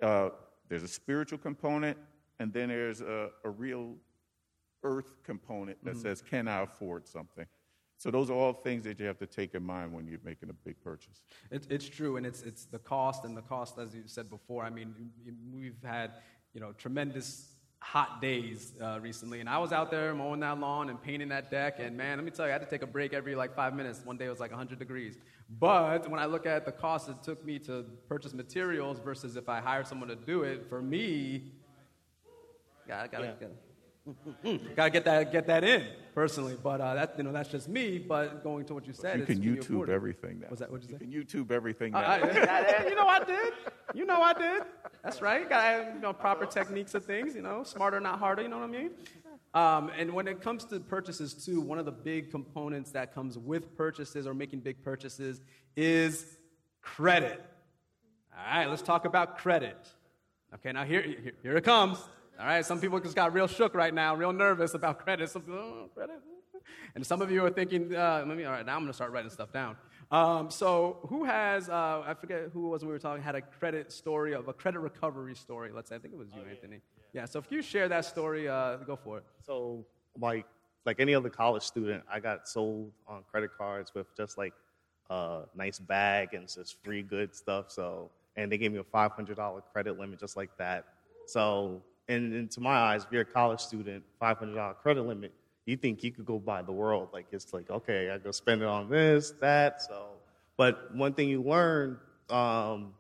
[0.03, 0.31] Uh,
[0.69, 1.97] there's a spiritual component,
[2.41, 3.95] and then there's a, a real
[4.83, 6.03] earth component that mm.
[6.03, 7.47] says, "Can I afford something?"
[7.99, 10.51] So those are all things that you have to take in mind when you're making
[10.51, 11.23] a big purchase.
[11.53, 14.65] It, it's true, and it's it's the cost and the cost, as you said before.
[14.65, 14.93] I mean,
[15.55, 16.15] we've had
[16.53, 17.52] you know tremendous
[17.83, 21.51] hot days uh, recently, and I was out there mowing that lawn and painting that
[21.51, 21.81] deck.
[21.81, 23.75] And man, let me tell you, I had to take a break every like five
[23.75, 24.01] minutes.
[24.05, 25.19] One day it was like 100 degrees.
[25.59, 29.49] But when I look at the cost it took me to purchase materials versus if
[29.49, 31.53] I hired someone to do it, for me,
[32.87, 33.33] gotta, gotta, yeah.
[33.41, 33.53] gotta,
[34.77, 36.57] gotta get that get that in personally.
[36.61, 37.99] But uh, that you know that's just me.
[37.99, 40.49] But going to what you said, you can YouTube everything now.
[40.51, 41.05] Was that what you, you say?
[41.05, 42.01] can YouTube everything now.
[42.01, 43.53] Uh, I, you know I did.
[43.95, 44.63] You know I did.
[45.05, 45.49] That's right.
[45.49, 47.35] Got you know proper techniques of things.
[47.35, 48.43] You know, smarter not harder.
[48.43, 48.91] You know what I mean?
[49.55, 53.39] Um, and when it comes to purchases too, one of the big components that comes
[53.39, 55.43] with purchases or making big purchases
[55.77, 56.39] is
[56.81, 57.45] credit.
[58.35, 59.77] All right, let's talk about credit.
[60.55, 61.99] Okay, now here, here, here it comes.
[62.39, 65.31] All right, some people just got real shook right now, real nervous about credit.
[65.31, 66.17] Some people, oh, credit.
[66.95, 68.95] And some of you are thinking, uh, let me, all right, now I'm going to
[68.95, 69.77] start writing stuff down.
[70.11, 73.91] Um, so, who has, uh, I forget who was we were talking, had a credit
[73.91, 75.97] story of a credit recovery story, let's say.
[75.97, 76.81] I think it was you, oh, Anthony.
[77.13, 77.23] Yeah.
[77.23, 77.25] yeah.
[77.25, 79.25] so if you share that story, uh, go for it.
[79.47, 79.87] So,
[80.21, 80.47] like,
[80.85, 84.53] like any other college student, I got sold on credit cards with just like
[85.09, 87.71] a nice bag and just free good stuff.
[87.71, 90.85] So, and they gave me a $500 credit limit just like that.
[91.27, 95.33] So, and, and to my eyes, if you're a college student, $500 credit limit,
[95.67, 97.09] you think you could go buy the world.
[97.13, 99.83] Like it's like, okay, I go spend it on this, that.
[99.83, 100.07] So,
[100.57, 101.99] but one thing you learn
[102.31, 102.95] um,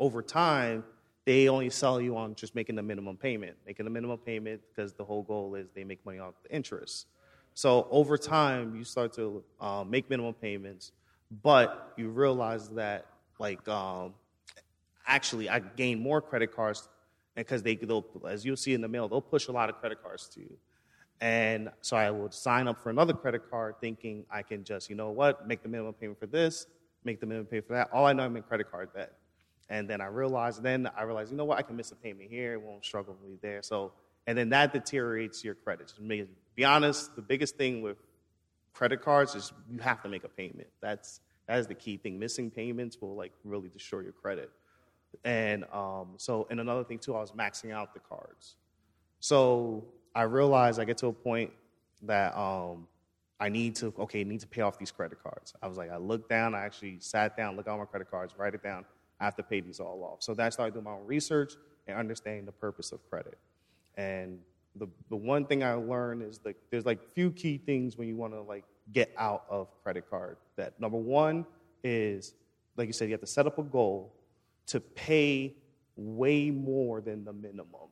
[0.00, 0.84] over time,
[1.24, 4.92] they only sell you on just making the minimum payment, making the minimum payment because
[4.92, 7.06] the whole goal is they make money off the interest.
[7.54, 10.92] So over time, you start to uh, make minimum payments,
[11.42, 13.06] but you realize that
[13.38, 14.14] like um,
[15.06, 16.88] actually I gain more credit cards
[17.36, 20.02] because they they'll as you'll see in the mail they'll push a lot of credit
[20.02, 20.56] cards to you
[21.20, 24.96] and so I would sign up for another credit card thinking I can just, you
[24.96, 26.66] know what, make the minimum payment for this,
[27.04, 27.88] make the minimum payment for that.
[27.92, 29.12] All I know I'm in credit card debt.
[29.68, 32.30] And then I realized, then I realized, you know what, I can miss a payment
[32.30, 33.62] here, it won't struggle with me there.
[33.62, 33.92] So,
[34.26, 35.88] and then that deteriorates your credit.
[35.96, 37.96] To be honest, the biggest thing with
[38.74, 40.68] credit cards is you have to make a payment.
[40.80, 42.18] That's that is the key thing.
[42.18, 44.50] Missing payments will like really destroy your credit.
[45.24, 48.56] And um, so, and another thing too, I was maxing out the cards.
[49.20, 51.52] So I realized I get to a point
[52.02, 52.86] that um,
[53.40, 55.54] I need to, okay, need to pay off these credit cards.
[55.62, 58.10] I was like, I looked down, I actually sat down, looked at all my credit
[58.10, 58.84] cards, write it down.
[59.20, 60.22] I have to pay these all off.
[60.22, 61.54] So then I started doing my own research
[61.86, 63.38] and understanding the purpose of credit.
[63.96, 64.38] And
[64.74, 68.16] the, the one thing I learned is like there's like few key things when you
[68.16, 70.36] want to like get out of credit card.
[70.56, 71.46] That number one
[71.82, 72.34] is
[72.76, 74.12] like you said, you have to set up a goal
[74.66, 75.54] to pay
[75.96, 77.88] way more than the minimum.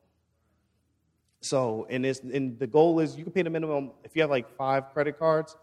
[1.41, 4.31] So, and, it's, and the goal is you can pay the minimum if you have
[4.31, 5.57] like five credit cards.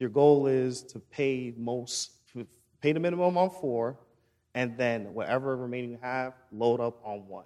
[0.00, 2.12] Your goal is to pay most,
[2.80, 3.98] pay the minimum on four,
[4.54, 7.44] and then whatever remaining you have, load up on one.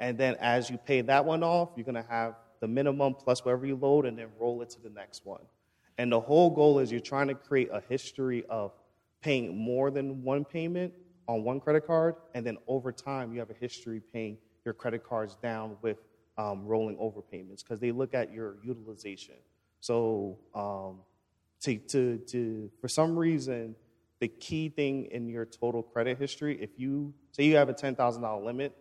[0.00, 3.66] And then as you pay that one off, you're to have the minimum plus whatever
[3.66, 5.42] you load, and then roll it to the next one.
[5.96, 8.72] And the whole goal is you're trying to create a history of
[9.20, 10.92] paying more than one payment
[11.28, 15.04] on one credit card, and then over time you have a history paying your credit
[15.04, 15.98] cards down with
[16.38, 19.34] um, rolling over payments because they look at your utilization.
[19.80, 21.00] So um,
[21.60, 23.76] to, to, to, for some reason,
[24.20, 28.44] the key thing in your total credit history, if you say you have a $10,000
[28.44, 28.76] limit,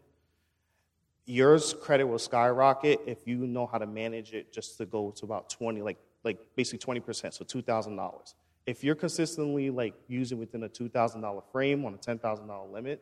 [1.25, 5.25] yours credit will skyrocket if you know how to manage it just to go to
[5.25, 8.33] about 20, like, like basically 20%, so $2,000.
[8.67, 13.01] If you're consistently like using within a $2,000 frame on a $10,000 limit,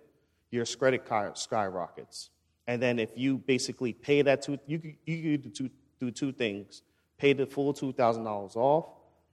[0.52, 2.30] your credit card skyrockets.
[2.68, 6.12] And then if you basically pay that two, you could, you could do, two, do
[6.12, 6.82] two things:
[7.18, 8.86] pay the full two thousand dollars off,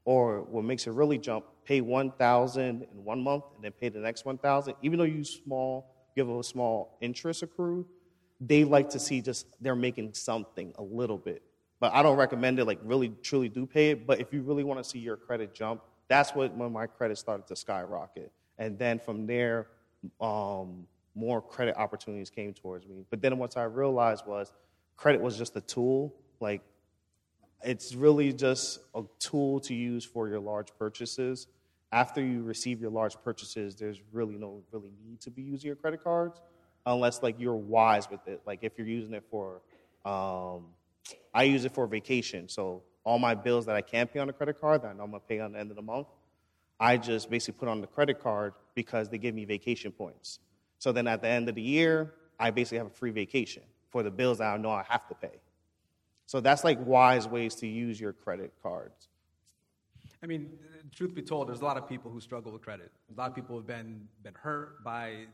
[0.05, 3.89] or what makes it really jump, pay one thousand in one month and then pay
[3.89, 4.75] the next one thousand.
[4.83, 7.87] Even though you small, you have a small interest accrued,
[8.41, 11.43] they like to see just they're making something a little bit.
[11.81, 12.67] But I don't recommend it.
[12.67, 14.07] Like really, truly do pay it.
[14.07, 15.81] But if you really want to see your credit jump,
[16.13, 18.31] that's what when my credit started to skyrocket.
[18.59, 19.69] And then from there,
[20.21, 23.07] um, more credit opportunities came towards me.
[23.09, 24.53] But then what I realized was
[24.99, 26.15] credit was just a tool.
[26.39, 26.61] Like
[27.65, 31.47] it's really just a tool to use for your large purchases.
[31.93, 35.77] After you receive your large purchases, there's really no really need to be using your
[35.77, 36.43] credit cards
[36.85, 38.43] unless like you're wise with it.
[38.47, 39.63] Like if you're using it for,
[40.05, 40.67] um,
[41.33, 42.51] I use it for vacation.
[42.51, 45.05] So all my bills that I can't pay on a credit card that I know
[45.05, 46.09] I'm gonna pay on the end of the month,
[46.79, 50.41] I just basically put on the credit card because they give me vacation points.
[50.79, 54.03] So then at the end of the year, I basically have a free vacation for
[54.03, 55.41] the bills that I know I have to pay.
[56.27, 59.09] So that's like wise ways to use your credit cards.
[60.23, 60.51] I mean,
[60.95, 62.91] truth be told, there's a lot of people who struggle with credit.
[63.15, 65.27] A lot of people have been, been hurt by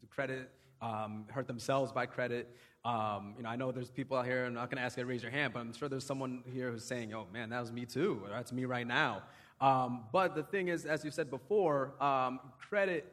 [0.00, 2.54] the credit, um, hurt themselves by credit.
[2.84, 4.96] Um, you know, I know there's people out here, and I'm not going to ask
[4.96, 7.50] you to raise your hand, but I'm sure there's someone here who's saying, oh man,
[7.50, 9.22] that was me too, or that's me right now.
[9.60, 13.12] Um, but the thing is, as you said before, um, credit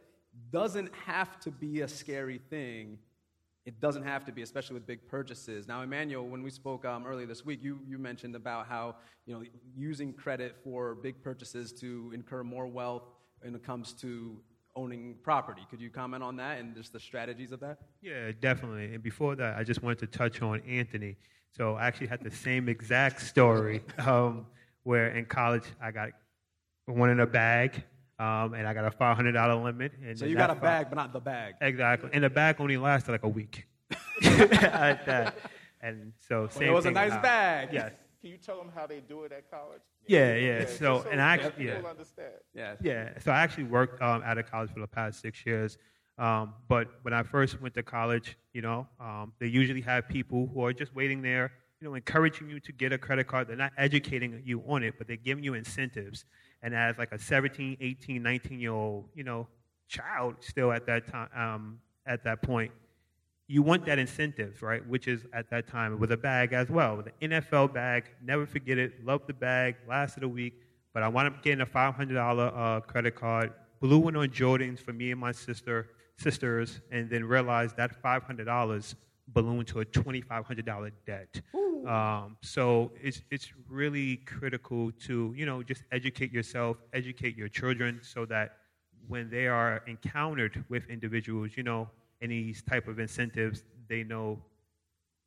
[0.52, 2.99] doesn't have to be a scary thing.
[3.65, 5.67] It doesn't have to be, especially with big purchases.
[5.67, 8.95] Now, Emmanuel, when we spoke um, earlier this week, you, you mentioned about how
[9.26, 9.43] you know
[9.76, 13.04] using credit for big purchases to incur more wealth
[13.41, 14.38] when it comes to
[14.76, 15.66] owning property.
[15.70, 17.80] Could you comment on that and just the strategies of that?
[18.02, 18.94] Yeah, definitely.
[18.94, 21.18] And before that, I just wanted to touch on Anthony.
[21.56, 24.48] So I actually had the same exact story um,
[24.84, 26.10] where in college I got
[26.86, 27.84] one in a bag
[28.20, 29.94] um, and I got a five hundred dollar limit.
[30.04, 31.56] And so you got a bag, but not the bag.
[31.62, 33.66] Exactly, and the bag only lasted like a week.
[34.24, 37.70] and so same well, it was thing a nice bag.
[37.72, 37.92] Yes.
[38.22, 39.82] Can you tell them how they do it at college?
[40.08, 40.60] Yeah, yeah.
[40.60, 42.34] yeah so, so, and I actually, yeah, understand.
[42.54, 43.20] Yeah, yeah.
[43.20, 45.78] So I actually worked um, out of college for the past six years.
[46.18, 50.50] Um, but when I first went to college, you know, um, they usually have people
[50.54, 53.48] who are just waiting there, you know, encouraging you to get a credit card.
[53.48, 56.26] They're not educating you on it, but they're giving you incentives
[56.62, 59.48] and as like a 17, 18, 19 year old, you know,
[59.88, 62.72] child still at that time, um, at that point,
[63.48, 64.86] you want that incentive, right?
[64.88, 68.06] Which is at that time with a bag as well, with an NFL bag.
[68.24, 69.06] Never forget it.
[69.06, 69.76] Love the bag.
[69.88, 70.62] Lasted a week,
[70.94, 73.54] but I wound up getting a $500 uh, credit card.
[73.82, 78.96] Blew one on Jordans for me and my sister sisters, and then realized that $500
[79.30, 81.41] ballooned to a $2,500 debt.
[81.88, 88.00] Um, so it's, it's really critical to, you know, just educate yourself, educate your children
[88.02, 88.58] so that
[89.08, 91.89] when they are encountered with individuals, you know,
[92.24, 94.39] any type of incentives, they know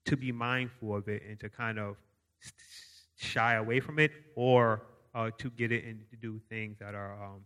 [0.06, 1.96] to be mindful of it and to kind of
[3.16, 4.82] shy away from it or
[5.14, 7.40] uh, to get it and to do things that are um,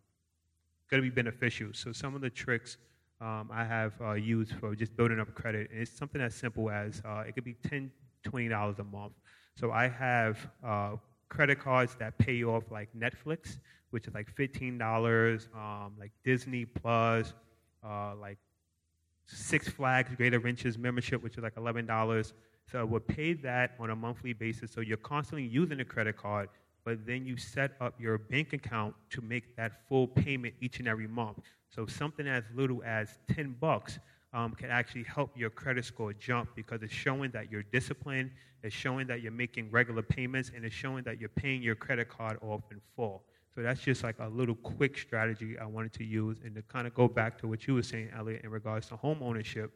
[0.91, 1.69] going to be beneficial.
[1.73, 2.77] So some of the tricks
[3.21, 5.71] um, I have uh, used for just building up credit.
[5.71, 7.91] And it's something as simple as uh, it could be $10,
[8.25, 9.13] $20 a month.
[9.57, 10.97] So I have uh,
[11.29, 13.59] credit cards that pay off like Netflix,
[13.91, 17.35] which is like $15, um, like Disney Plus,
[17.85, 18.39] uh, like
[19.33, 22.33] Six Flags Greater Adventures membership, which is like $11.
[22.71, 24.73] So we'll pay that on a monthly basis.
[24.73, 26.49] So you're constantly using the credit card,
[26.85, 30.89] but then you set up your bank account to make that full payment each and
[30.89, 31.39] every month.
[31.69, 33.99] So something as little as 10 bucks
[34.33, 38.31] um, can actually help your credit score jump because it's showing that you're disciplined,
[38.63, 42.09] it's showing that you're making regular payments, and it's showing that you're paying your credit
[42.09, 43.23] card off in full.
[43.55, 46.39] So that's just like a little quick strategy I wanted to use.
[46.45, 48.97] And to kind of go back to what you were saying, Elliot, in regards to
[48.97, 49.73] home ownership,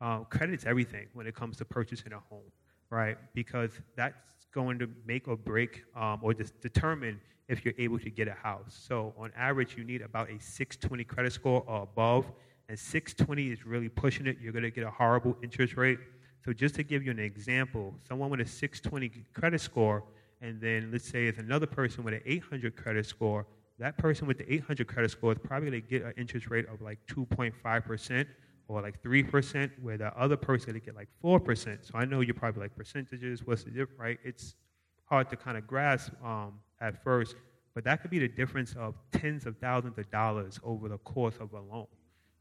[0.00, 2.50] uh, credit's everything when it comes to purchasing a home,
[2.90, 3.18] right?
[3.34, 8.28] Because that's going to make or break um, or determine if you're able to get
[8.28, 8.78] a house.
[8.86, 12.26] So on average, you need about a 620 credit score or above
[12.68, 15.98] and 620 is really pushing it, you're going to get a horrible interest rate.
[16.44, 20.04] So just to give you an example, someone with a 620 credit score,
[20.40, 23.46] and then let's say it's another person with an 800 credit score,
[23.78, 26.66] that person with the 800 credit score is probably going to get an interest rate
[26.68, 28.26] of like 2.5%
[28.68, 31.78] or like 3%, where the other person they get like 4%.
[31.82, 34.18] So I know you're probably like percentages, what's the difference, right?
[34.24, 34.56] It's
[35.04, 37.36] hard to kind of grasp um, at first,
[37.74, 41.36] but that could be the difference of tens of thousands of dollars over the course
[41.40, 41.86] of a loan.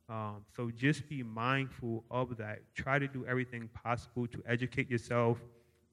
[0.10, 2.60] Um, so just be mindful of that.
[2.76, 5.38] Try to do everything possible to educate yourself,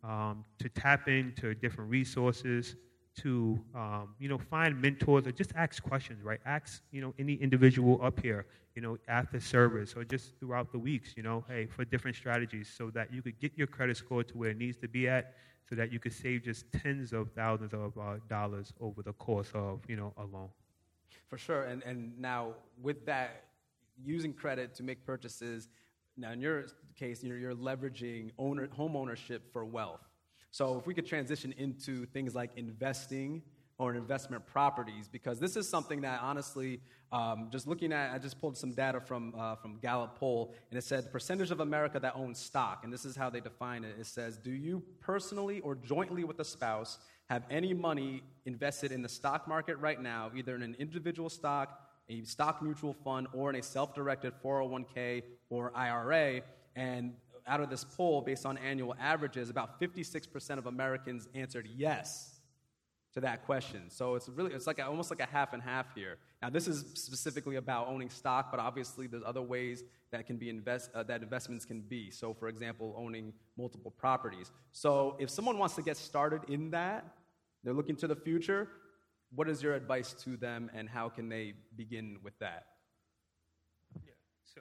[0.07, 2.77] um, to tap into different resources,
[3.17, 6.23] to um, you know find mentors or just ask questions.
[6.23, 6.41] Right?
[6.45, 10.79] Ask you know any individual up here, you know, after service or just throughout the
[10.79, 11.15] weeks.
[11.17, 14.37] You know, hey, for different strategies, so that you could get your credit score to
[14.37, 15.35] where it needs to be at,
[15.69, 19.51] so that you could save just tens of thousands of uh, dollars over the course
[19.55, 20.49] of you know a loan.
[21.29, 23.45] For sure, and and now with that
[24.05, 25.69] using credit to make purchases.
[26.17, 30.01] Now, in your case, you're, you're leveraging owner, home ownership for wealth.
[30.51, 33.43] So, if we could transition into things like investing
[33.77, 38.41] or investment properties, because this is something that honestly, um, just looking at, I just
[38.41, 42.15] pulled some data from, uh, from Gallup poll, and it said percentage of America that
[42.15, 43.97] owns stock, and this is how they define it.
[43.99, 46.99] It says, Do you personally or jointly with a spouse
[47.29, 51.84] have any money invested in the stock market right now, either in an individual stock,
[52.09, 56.43] a stock mutual fund or in a self directed 401k or IRA.
[56.77, 57.15] And
[57.47, 62.35] out of this poll, based on annual averages, about 56% of Americans answered yes
[63.15, 63.89] to that question.
[63.89, 66.19] So it's really it's like a, almost like a half and half here.
[66.43, 70.51] Now this is specifically about owning stock, but obviously there's other ways that can be
[70.51, 72.11] invest uh, that investments can be.
[72.11, 74.51] So for example, owning multiple properties.
[74.73, 77.05] So if someone wants to get started in that,
[77.63, 78.69] they're looking to the future,
[79.35, 82.67] what is your advice to them, and how can they begin with that?
[84.05, 84.13] Yeah.
[84.45, 84.61] So,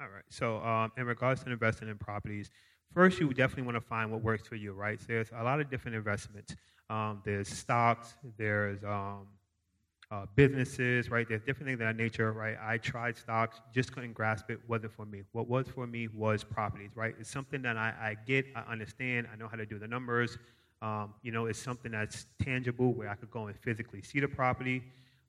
[0.00, 0.24] all right.
[0.28, 2.50] So, um, in regards to investing in properties,
[2.92, 5.00] first you definitely want to find what works for you, right?
[5.00, 6.54] So there's a lot of different investments.
[6.90, 8.14] Um, there's stocks.
[8.36, 9.26] There's um,
[10.10, 11.28] uh, businesses, right?
[11.28, 12.56] There's different things of that nature, right?
[12.62, 15.22] I tried stocks, just couldn't grasp it, wasn't for me.
[15.32, 17.14] What was for me was properties, right?
[17.20, 20.38] It's something that I, I get, I understand, I know how to do the numbers,
[20.82, 24.28] um, you know, it's something that's tangible where I could go and physically see the
[24.28, 24.82] property.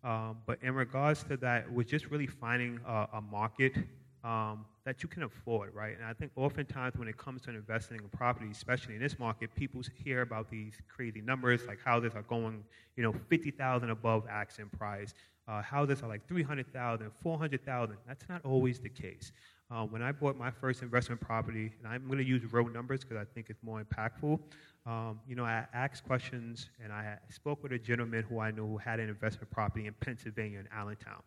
[0.04, 3.76] Um, but in regards to that, was just really finding a, a market
[4.24, 5.96] um, that you can afford, right?
[5.96, 9.54] And I think oftentimes when it comes to investing in property, especially in this market,
[9.56, 12.64] people hear about these crazy numbers, like houses are going,
[12.96, 15.14] you know, 50,000 above asking price.
[15.48, 17.98] Uh, houses are like 300,000, 400,000.
[18.08, 19.32] That's not always the case.
[19.72, 23.02] Uh, when I bought my first investment property, and I'm going to use row numbers
[23.02, 24.40] because I think it's more impactful,
[24.88, 28.66] um, you know, I asked questions and I spoke with a gentleman who I knew
[28.66, 31.22] who had an investment property in Pennsylvania in Allentown.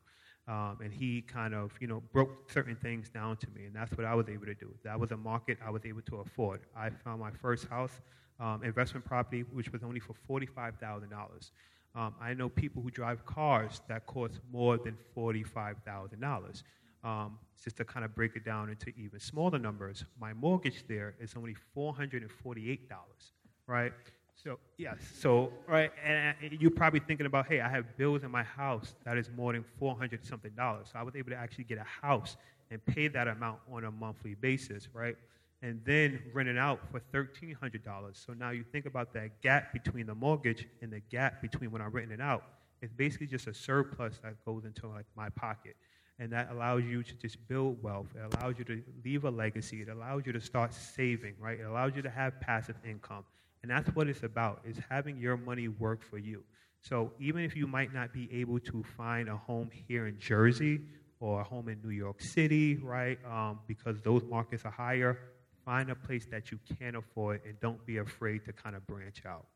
[0.49, 3.97] Um, and he kind of, you know, broke certain things down to me, and that's
[3.97, 4.75] what I was able to do.
[4.83, 6.63] That was a market I was able to afford.
[6.77, 7.93] I found my first house
[8.41, 11.53] um, investment property, which was only for forty-five thousand dollars.
[11.95, 16.65] Um, I know people who drive cars that cost more than forty-five thousand dollars.
[17.05, 21.15] Um, just to kind of break it down into even smaller numbers, my mortgage there
[21.21, 23.33] is only four hundred and forty-eight dollars
[23.67, 23.93] right?
[24.35, 28.43] So, yes, so, right, and you're probably thinking about, hey, I have bills in my
[28.43, 30.89] house that is more than 400 something dollars.
[30.93, 32.37] So I was able to actually get a house
[32.71, 35.17] and pay that amount on a monthly basis, right?
[35.63, 37.81] And then rent it out for $1,300.
[38.15, 41.81] So now you think about that gap between the mortgage and the gap between when
[41.81, 42.43] I'm renting it out.
[42.81, 45.77] It's basically just a surplus that goes into like my pocket.
[46.19, 48.07] And that allows you to just build wealth.
[48.15, 49.83] It allows you to leave a legacy.
[49.83, 51.59] It allows you to start saving, right?
[51.59, 53.25] It allows you to have passive income.
[53.63, 56.43] And that's what it's about, is having your money work for you.
[56.81, 60.81] So even if you might not be able to find a home here in Jersey
[61.21, 65.19] or a home in New York City, right, um, because those markets are higher,
[65.65, 69.23] find a place that you can afford and don't be afraid to kind of branch
[69.25, 69.47] out.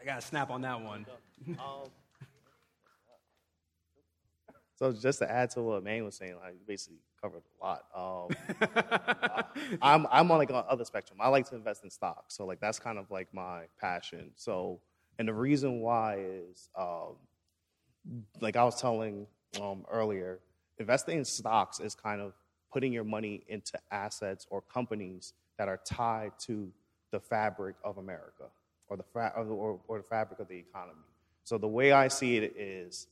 [0.00, 1.04] I got to snap on that one.
[4.78, 7.84] so just to add to what Mang was saying, like basically covered a lot.
[7.96, 11.18] Um, I'm I'm on like on other spectrum.
[11.20, 14.30] I like to invest in stocks, so like that's kind of like my passion.
[14.36, 14.78] So,
[15.18, 17.16] and the reason why is, um,
[18.40, 19.26] like I was telling
[19.60, 20.38] um, earlier,
[20.78, 22.34] investing in stocks is kind of
[22.72, 26.70] putting your money into assets or companies that are tied to
[27.10, 28.44] the fabric of America
[28.88, 31.00] or the or, or the fabric of the economy.
[31.42, 33.08] So the way I see it is,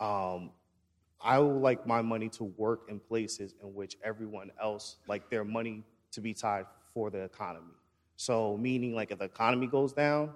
[0.00, 0.50] um,
[1.20, 5.44] I would like my money to work in places in which everyone else like their
[5.44, 7.74] money to be tied for the economy.
[8.16, 10.30] So meaning like if the economy goes down,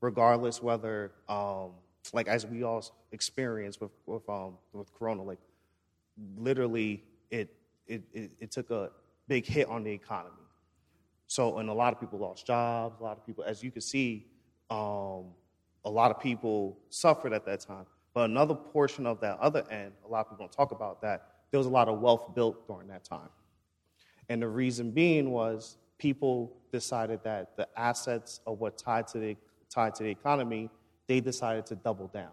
[0.00, 1.72] regardless whether um,
[2.12, 5.38] like as we all experience with with um, with Corona, like
[6.36, 7.54] literally it,
[7.86, 8.90] it it it took a
[9.26, 10.34] big hit on the economy.
[11.26, 13.00] So and a lot of people lost jobs.
[13.00, 14.26] A lot of people, as you can see,
[14.70, 15.26] um,
[15.84, 17.86] a lot of people suffered at that time.
[18.18, 21.28] But another portion of that other end, a lot of people don't talk about that,
[21.52, 23.28] there was a lot of wealth built during that time.
[24.28, 29.36] And the reason being was people decided that the assets of what tied to the,
[29.70, 30.68] tied to the economy,
[31.06, 32.32] they decided to double down.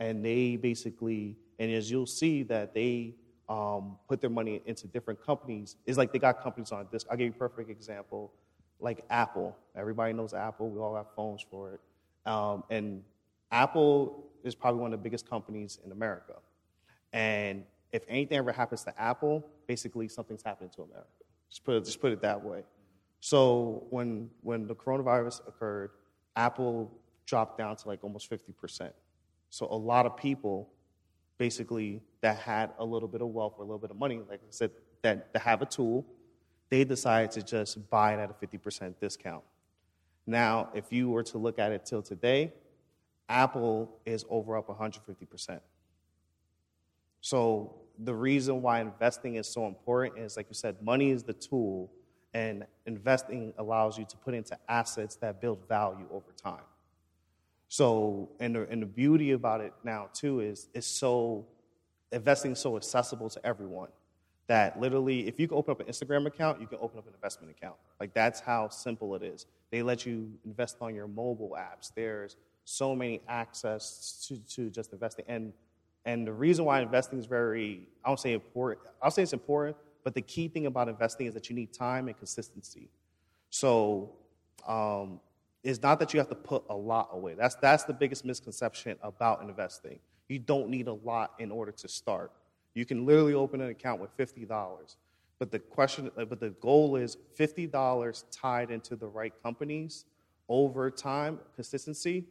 [0.00, 3.14] And they basically, and as you'll see, that they
[3.50, 5.76] um, put their money into different companies.
[5.84, 7.04] It's like they got companies on this.
[7.10, 8.32] I'll give you a perfect example,
[8.80, 9.58] like Apple.
[9.76, 10.70] Everybody knows Apple.
[10.70, 11.80] We all have phones for it.
[12.24, 13.02] Um, and
[13.50, 16.34] Apple is probably one of the biggest companies in America.
[17.12, 21.08] And if anything ever happens to Apple, basically something's happening to America.
[21.50, 22.62] Just put it, just put it that way.
[23.20, 25.90] So when, when the coronavirus occurred,
[26.34, 26.90] Apple
[27.26, 28.90] dropped down to like almost 50%.
[29.50, 30.70] So a lot of people
[31.38, 34.40] basically that had a little bit of wealth or a little bit of money, like
[34.40, 34.70] I said,
[35.02, 36.06] that, that have a tool,
[36.70, 39.42] they decided to just buy it at a 50% discount.
[40.26, 42.52] Now, if you were to look at it till today,
[43.28, 45.60] Apple is over up 150%.
[47.20, 51.32] So the reason why investing is so important is, like you said, money is the
[51.32, 51.90] tool,
[52.34, 56.64] and investing allows you to put into assets that build value over time.
[57.68, 61.46] So, and the, and the beauty about it now too is it's so
[62.10, 63.88] investing is so accessible to everyone
[64.46, 67.14] that literally, if you can open up an Instagram account, you can open up an
[67.14, 67.76] investment account.
[67.98, 69.46] Like that's how simple it is.
[69.70, 71.90] They let you invest on your mobile apps.
[71.94, 75.24] There's so many access to, to just investing.
[75.28, 75.52] And,
[76.04, 79.76] and the reason why investing is very, I don't say important, I'll say it's important,
[80.04, 82.88] but the key thing about investing is that you need time and consistency.
[83.50, 84.12] So
[84.66, 85.20] um,
[85.62, 87.34] it's not that you have to put a lot away.
[87.34, 89.98] That's, that's the biggest misconception about investing.
[90.28, 92.32] You don't need a lot in order to start.
[92.74, 94.96] You can literally open an account with $50.
[95.38, 100.04] But the question, but the goal is $50 tied into the right companies
[100.48, 102.24] over time, consistency,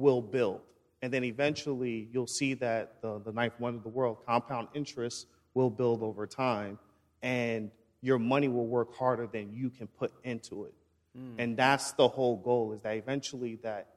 [0.00, 0.60] will build.
[1.02, 5.26] And then eventually you'll see that the, the ninth wonder of the world, compound interest,
[5.54, 6.78] will build over time.
[7.22, 7.70] And
[8.00, 10.74] your money will work harder than you can put into it.
[11.16, 11.34] Mm.
[11.38, 13.88] And that's the whole goal is that eventually that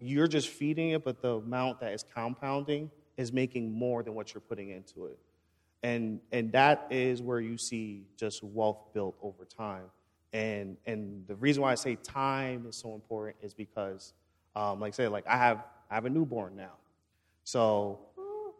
[0.00, 4.34] you're just feeding it, but the amount that is compounding is making more than what
[4.34, 5.18] you're putting into it.
[5.82, 9.84] And, and that is where you see just wealth built over time.
[10.32, 14.12] And, and the reason why I say time is so important is because
[14.54, 16.72] um, like I said, like I have I have a newborn now,
[17.44, 18.00] so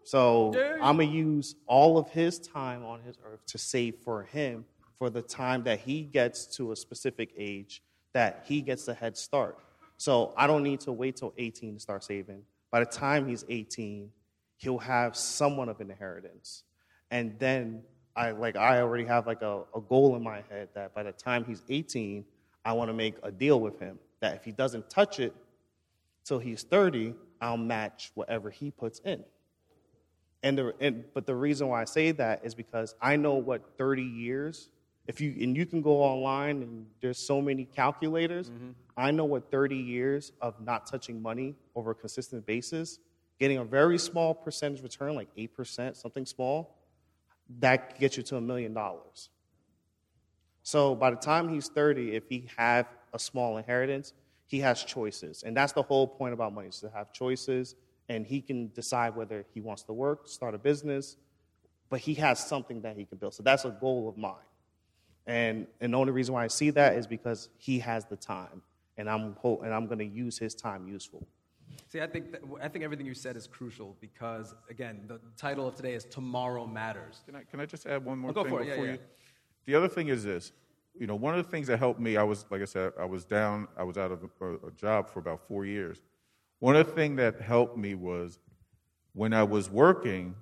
[0.04, 4.64] so I'm gonna use all of his time on his earth to save for him
[4.96, 7.82] for the time that he gets to a specific age
[8.14, 9.58] that he gets a head start.
[9.96, 12.42] So I don't need to wait till 18 to start saving.
[12.70, 14.10] By the time he's 18,
[14.56, 16.64] he'll have somewhat of an inheritance,
[17.10, 17.82] and then
[18.16, 21.12] I like I already have like a, a goal in my head that by the
[21.12, 22.24] time he's 18,
[22.64, 25.34] I want to make a deal with him that if he doesn't touch it
[26.28, 29.24] till he's 30, I'll match whatever he puts in.
[30.42, 33.76] And, the, and but the reason why I say that is because I know what
[33.76, 34.68] 30 years,
[35.06, 38.70] if you and you can go online and there's so many calculators, mm-hmm.
[38.96, 43.00] I know what 30 years of not touching money over a consistent basis,
[43.40, 46.76] getting a very small percentage return, like 8%, something small,
[47.60, 49.30] that gets you to a million dollars.
[50.62, 54.12] So by the time he's 30, if he have a small inheritance,
[54.48, 55.44] he has choices.
[55.44, 57.76] And that's the whole point about money, is to have choices,
[58.08, 61.16] and he can decide whether he wants to work, start a business,
[61.90, 63.34] but he has something that he can build.
[63.34, 64.34] So that's a goal of mine.
[65.26, 68.62] And, and the only reason why I see that is because he has the time,
[68.96, 71.26] and I'm, and I'm going to use his time useful.
[71.88, 75.68] See, I think, that, I think everything you said is crucial because, again, the title
[75.68, 77.20] of today is Tomorrow Matters.
[77.26, 78.92] Can I, can I just add one more oh, thing before yeah, yeah.
[78.92, 78.98] you?
[79.66, 80.52] The other thing is this
[80.98, 83.04] you know, one of the things that helped me, I was, like I said, I
[83.04, 86.02] was down, I was out of a, a job for about four years.
[86.58, 88.38] One of the things that helped me was
[89.12, 90.34] when I was working,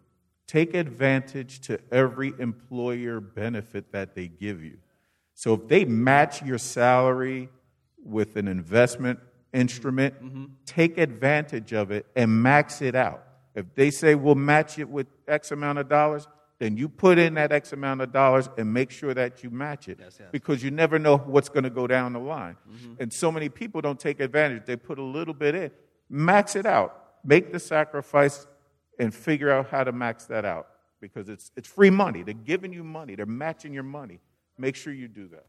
[0.46, 4.78] take advantage to every employer benefit that they give you.
[5.34, 7.50] So if they match your salary
[8.02, 9.18] with an investment
[9.52, 10.44] instrument, mm-hmm.
[10.64, 13.22] take advantage of it and max it out.
[13.54, 16.26] If they say we'll match it with X amount of dollars,
[16.58, 19.88] then you put in that X amount of dollars and make sure that you match
[19.88, 20.28] it yes, yes.
[20.32, 22.56] because you never know what's going to go down the line.
[22.70, 22.94] Mm-hmm.
[23.00, 24.64] And so many people don't take advantage.
[24.64, 25.70] They put a little bit in,
[26.08, 28.46] max it out, make the sacrifice,
[28.98, 30.68] and figure out how to max that out
[31.00, 32.22] because it's, it's free money.
[32.22, 34.20] They're giving you money, they're matching your money.
[34.58, 35.44] Make sure you do that.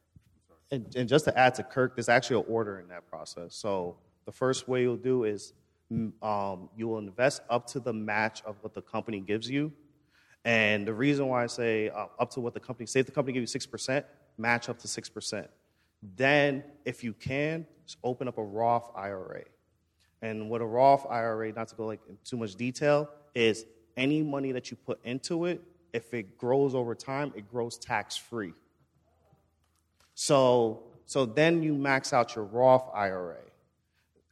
[0.70, 3.55] And, and just to add to Kirk, there's actually an order in that process.
[3.55, 3.95] So
[4.26, 5.53] the first way you'll do is
[5.89, 9.72] mm, um, you will invest up to the match of what the company gives you
[10.48, 13.12] and the reason why I say uh, up to what the company, say if the
[13.12, 14.02] company gives you 6%,
[14.38, 15.48] match up to 6%.
[16.16, 19.43] Then, if you can, just open up a Roth IRA.
[20.22, 23.66] And what a Roth IRA, not to go like too much detail, is
[23.98, 28.16] any money that you put into it, if it grows over time, it grows tax
[28.16, 28.54] free.
[30.16, 33.36] So, so then you max out your Roth IRA.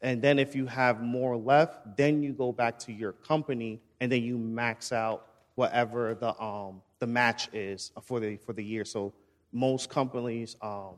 [0.02, 4.10] And then if you have more left, then you go back to your company and
[4.10, 8.86] then you max out whatever the um, the match is for the for the year.
[8.86, 9.14] So
[9.52, 10.96] most companies, um,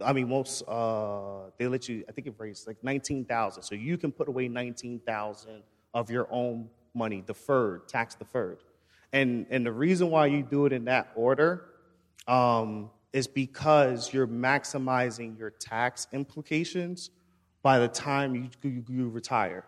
[0.00, 2.04] I mean, most uh, they let you.
[2.08, 3.62] I think it raised like nineteen thousand.
[3.62, 5.62] So you can put away nineteen thousand
[5.94, 8.58] of your own money, deferred, tax deferred.
[9.12, 11.64] And and the reason why you do it in that order
[12.26, 17.10] um, is because you're maximizing your tax implications
[17.62, 19.64] by the time you, you, you retire.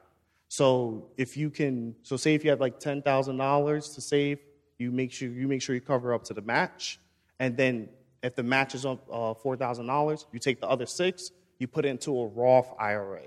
[0.51, 4.41] So if you can, so say if you have like ten thousand dollars to save,
[4.79, 6.99] you make sure you make sure you cover up to the match,
[7.39, 7.89] and then
[8.25, 11.31] if the match is on uh, four thousand dollars, you take the other six,
[11.61, 13.23] you put it into a Roth IRA,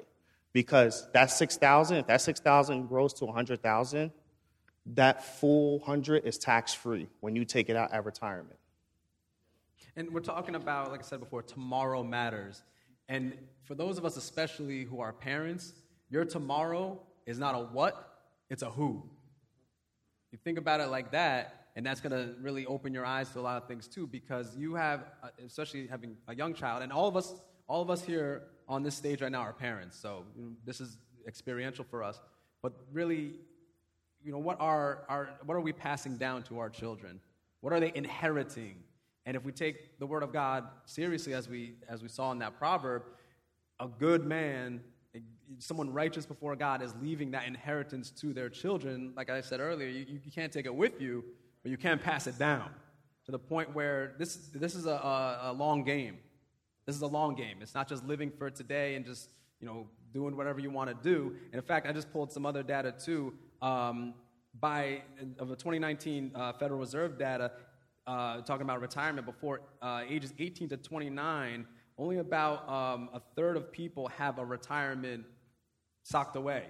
[0.51, 4.11] because that six thousand, if that six thousand grows to a hundred thousand,
[4.86, 8.59] that full hundred is tax free when you take it out at retirement.
[9.95, 12.63] And we're talking about, like I said before, tomorrow matters.
[13.07, 15.71] And for those of us, especially who are parents,
[16.09, 19.03] your tomorrow is not a what, it's a who.
[20.32, 23.39] You think about it like that, and that's going to really open your eyes to
[23.39, 26.91] a lot of things too, because you have, uh, especially having a young child, and
[26.91, 27.34] all of us,
[27.67, 30.82] all of us here on this stage right now are parents, so you know, this
[30.82, 30.97] is
[31.28, 32.19] experiential for us.
[32.61, 33.34] But really,
[34.24, 37.19] you know, what are, our, what are we passing down to our children?
[37.61, 38.76] What are they inheriting?
[39.26, 42.39] And if we take the Word of God seriously, as we, as we saw in
[42.39, 43.03] that proverb,
[43.80, 44.82] a good man
[45.60, 49.88] someone righteous before God is leaving that inheritance to their children, like I said earlier,
[49.88, 51.24] you, you can't take it with you,
[51.62, 52.70] but you can pass it down
[53.26, 56.18] to the point where this, this is a, a, a long game.
[56.86, 57.58] This is a long game.
[57.62, 59.30] It's not just living for today and just,
[59.60, 61.36] you know, doing whatever you want to do.
[61.52, 63.34] And in fact, I just pulled some other data too.
[63.62, 64.14] Um,
[64.60, 65.02] by
[65.39, 67.52] of the 2019 uh, Federal Reserve data,
[68.06, 71.66] uh, talking about retirement before uh, ages 18 to 29,
[71.98, 75.26] only about um, a third of people have a retirement
[76.04, 76.66] socked away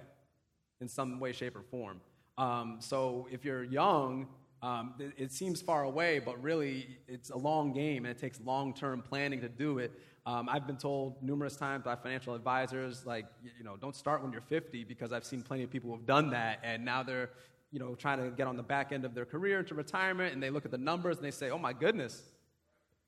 [0.80, 2.00] in some way, shape, or form.
[2.38, 4.28] Um, so if you're young,
[4.62, 8.40] um, it, it, seems far away, but really it's a long game and it takes
[8.40, 9.92] long term planning to do it.
[10.26, 14.32] Um, I've been told numerous times by financial advisors, like, you know, don't start when
[14.32, 17.30] you're 50 because I've seen plenty of people who have done that and now they're,
[17.72, 20.42] you know, trying to get on the back end of their career into retirement and
[20.42, 22.22] they look at the numbers and they say, oh my goodness,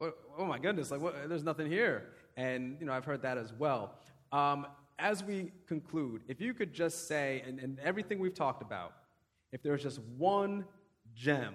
[0.01, 2.11] oh my goodness, like, what, there's nothing here.
[2.37, 3.95] And, you know, I've heard that as well.
[4.99, 8.95] As we conclude, if you could just say, and, and everything we've talked about,
[9.53, 10.65] if there's just one
[11.15, 11.55] gem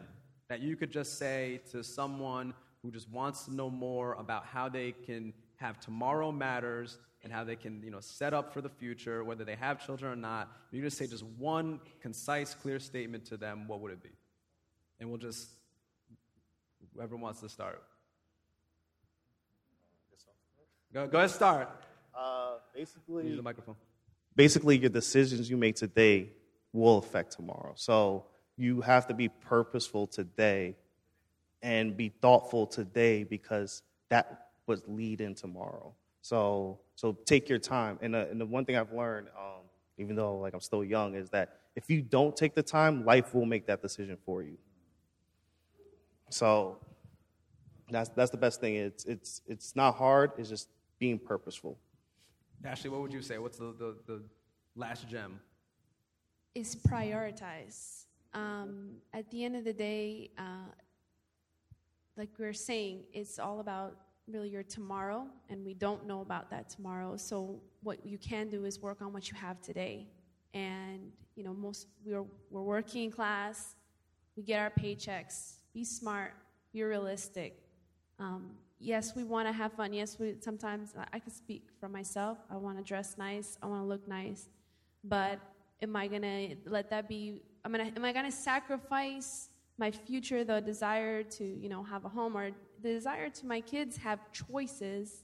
[0.50, 4.68] that you could just say to someone who just wants to know more about how
[4.68, 8.70] they can have tomorrow matters and how they can you know set up for the
[8.70, 13.24] future whether they have children or not you just say just one concise clear statement
[13.24, 14.10] to them what would it be?
[15.00, 15.50] And we'll just
[16.96, 17.82] whoever wants to start.
[20.94, 21.70] Go, go ahead and start
[22.14, 23.76] uh, basically, use the microphone.
[24.36, 26.30] Basically, your decisions you make today
[26.74, 27.74] will affect tomorrow.
[27.76, 28.26] So
[28.58, 30.76] you have to be purposeful today
[31.62, 35.94] and be thoughtful today because that would lead in tomorrow.
[36.22, 38.00] So, so take your time.
[38.02, 39.62] And, uh, and the one thing I've learned, um,
[39.98, 43.34] even though like I'm still young, is that if you don't take the time, life
[43.34, 44.58] will make that decision for you.
[46.30, 46.78] So
[47.90, 48.76] that's that's the best thing.
[48.76, 50.32] It's it's it's not hard.
[50.38, 51.78] It's just being purposeful.
[52.64, 53.38] Ashley, what would you say?
[53.38, 54.22] What's the, the, the
[54.76, 55.40] last gem?
[56.54, 58.06] Is prioritize.
[58.34, 60.72] Um, at the end of the day, uh,
[62.18, 63.96] like we are saying, it's all about
[64.28, 67.18] really your tomorrow, and we don't know about that tomorrow.
[67.18, 70.08] So what you can do is work on what you have today.
[70.54, 73.76] And you know, most we're we're working class.
[74.36, 75.54] we get our paychecks.
[75.74, 76.34] Be smart,
[76.74, 77.64] be realistic.
[78.20, 78.52] Um,
[78.82, 79.94] yes, we want to have fun.
[79.94, 82.38] Yes, we sometimes I can speak for myself.
[82.50, 83.58] I want to dress nice.
[83.62, 84.50] I want to look nice.
[85.04, 85.40] But
[85.82, 87.42] am I gonna let that be?
[87.64, 87.92] I'm gonna.
[87.96, 92.52] Am I gonna sacrifice my future, the desire to you know have a home, or
[92.82, 95.24] the desire to my kids have choices,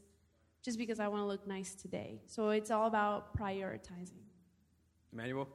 [0.64, 2.22] just because I want to look nice today?
[2.28, 4.24] So it's all about prioritizing.
[5.12, 5.47] Emmanuel,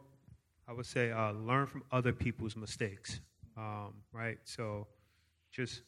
[0.68, 3.20] I would say uh, learn from other people's mistakes.
[3.56, 4.38] Um, right.
[4.44, 4.86] So
[5.50, 5.82] just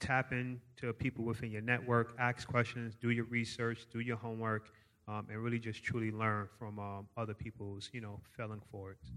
[0.00, 4.70] tap into people within your network, ask questions, do your research, do your homework,
[5.08, 9.12] um, and really just truly learn from um, other people's, you know, failing forwards.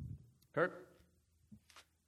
[0.54, 0.86] Kirk?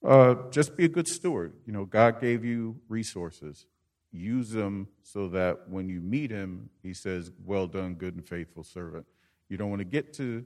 [0.03, 1.53] Uh, just be a good steward.
[1.65, 3.65] You know, God gave you resources.
[4.11, 8.63] Use them so that when you meet Him, He says, Well done, good and faithful
[8.63, 9.05] servant.
[9.47, 10.45] You don't want to get to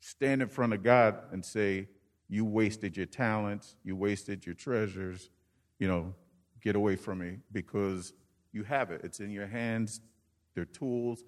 [0.00, 1.88] stand in front of God and say,
[2.28, 5.30] You wasted your talents, you wasted your treasures,
[5.78, 6.14] you know,
[6.62, 8.12] get away from me because
[8.52, 9.02] you have it.
[9.04, 10.00] It's in your hands,
[10.54, 11.24] they're tools.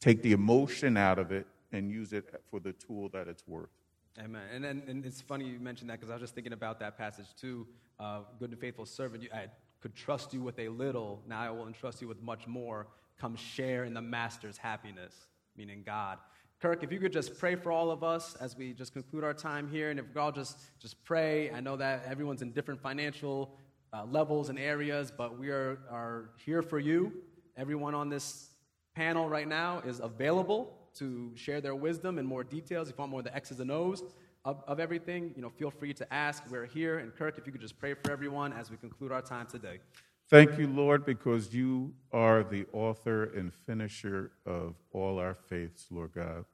[0.00, 3.70] Take the emotion out of it and use it for the tool that it's worth.
[4.18, 4.42] Amen.
[4.52, 6.96] And, and, and it's funny you mentioned that because I was just thinking about that
[6.98, 7.66] passage too.
[7.98, 9.46] Uh, good and faithful servant, you, I
[9.80, 12.86] could trust you with a little, now I will entrust you with much more.
[13.18, 15.14] Come share in the master's happiness,
[15.56, 16.18] meaning God.
[16.60, 19.32] Kirk, if you could just pray for all of us as we just conclude our
[19.32, 21.50] time here, and if we all just, just pray.
[21.50, 23.56] I know that everyone's in different financial
[23.92, 27.12] uh, levels and areas, but we are, are here for you.
[27.56, 28.50] Everyone on this
[28.94, 32.88] panel right now is available to share their wisdom and more details.
[32.88, 34.02] If you want more of the X's and O's
[34.44, 36.42] of, of everything, you know, feel free to ask.
[36.50, 36.98] We're here.
[36.98, 39.80] And Kirk, if you could just pray for everyone as we conclude our time today.
[40.28, 46.12] Thank you, Lord, because you are the author and finisher of all our faiths, Lord
[46.14, 46.44] God.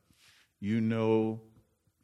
[0.60, 1.42] You know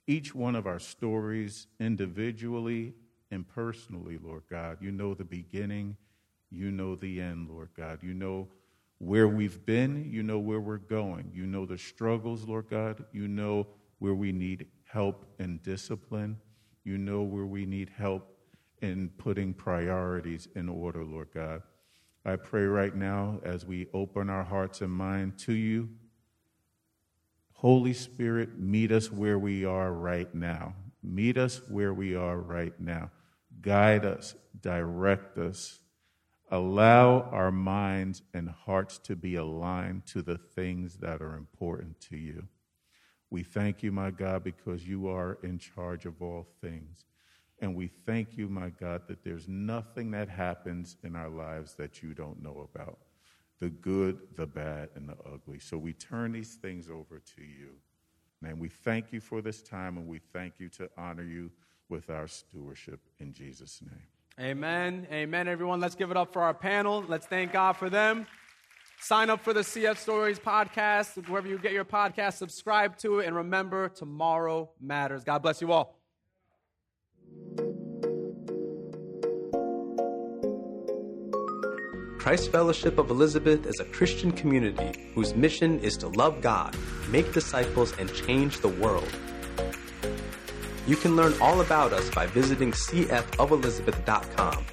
[0.07, 2.93] each one of our stories individually
[3.33, 4.79] and personally, Lord God.
[4.81, 5.97] You know the beginning,
[6.51, 8.01] you know the end, Lord God.
[8.03, 8.47] You know
[8.99, 11.33] where we've been, you know where we're going.
[11.35, 13.05] You know the struggles, Lord God.
[13.11, 13.67] You know
[13.99, 16.37] where we need help and discipline.
[16.85, 18.37] You know where we need help
[18.83, 21.63] in putting priorities in order, Lord God.
[22.25, 25.89] I pray right now as we open our hearts and mind to you.
[27.55, 30.75] Holy Spirit, meet us where we are right now.
[31.03, 33.11] Meet us where we are right now.
[33.63, 35.81] Guide us, direct us,
[36.53, 42.19] Allow our minds and hearts to be aligned to the things that are important to
[42.19, 42.47] you.
[43.31, 47.07] We thank you, my God, because you are in charge of all things.
[47.61, 52.03] And we thank you, my God, that there's nothing that happens in our lives that
[52.03, 52.99] you don't know about
[53.59, 55.59] the good, the bad, and the ugly.
[55.59, 57.71] So we turn these things over to you.
[58.45, 61.51] And we thank you for this time, and we thank you to honor you
[61.93, 64.07] with our stewardship in Jesus' name.
[64.41, 65.07] Amen.
[65.13, 65.79] Amen, everyone.
[65.79, 67.05] Let's give it up for our panel.
[67.07, 68.27] Let's thank God for them.
[68.99, 73.27] Sign up for the CF Stories podcast, wherever you get your podcast, subscribe to it,
[73.27, 75.23] and remember, tomorrow matters.
[75.23, 75.99] God bless you all.
[82.19, 86.75] Christ Fellowship of Elizabeth is a Christian community whose mission is to love God,
[87.11, 89.13] make disciples, and change the world.
[90.87, 94.67] You can learn all about us by visiting cfofelizabeth.com.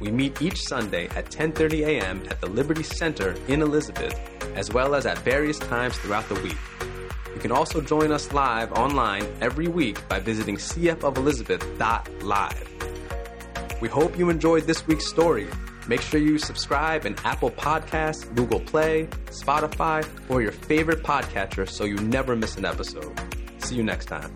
[0.00, 2.22] We meet each Sunday at 10:30 a.m.
[2.30, 4.18] at the Liberty Center in Elizabeth,
[4.56, 6.56] as well as at various times throughout the week.
[7.34, 12.68] You can also join us live online every week by visiting cfofelizabeth.live.
[13.80, 15.48] We hope you enjoyed this week's story.
[15.86, 21.84] Make sure you subscribe in Apple Podcasts, Google Play, Spotify, or your favorite podcatcher so
[21.84, 23.18] you never miss an episode.
[23.58, 24.34] See you next time.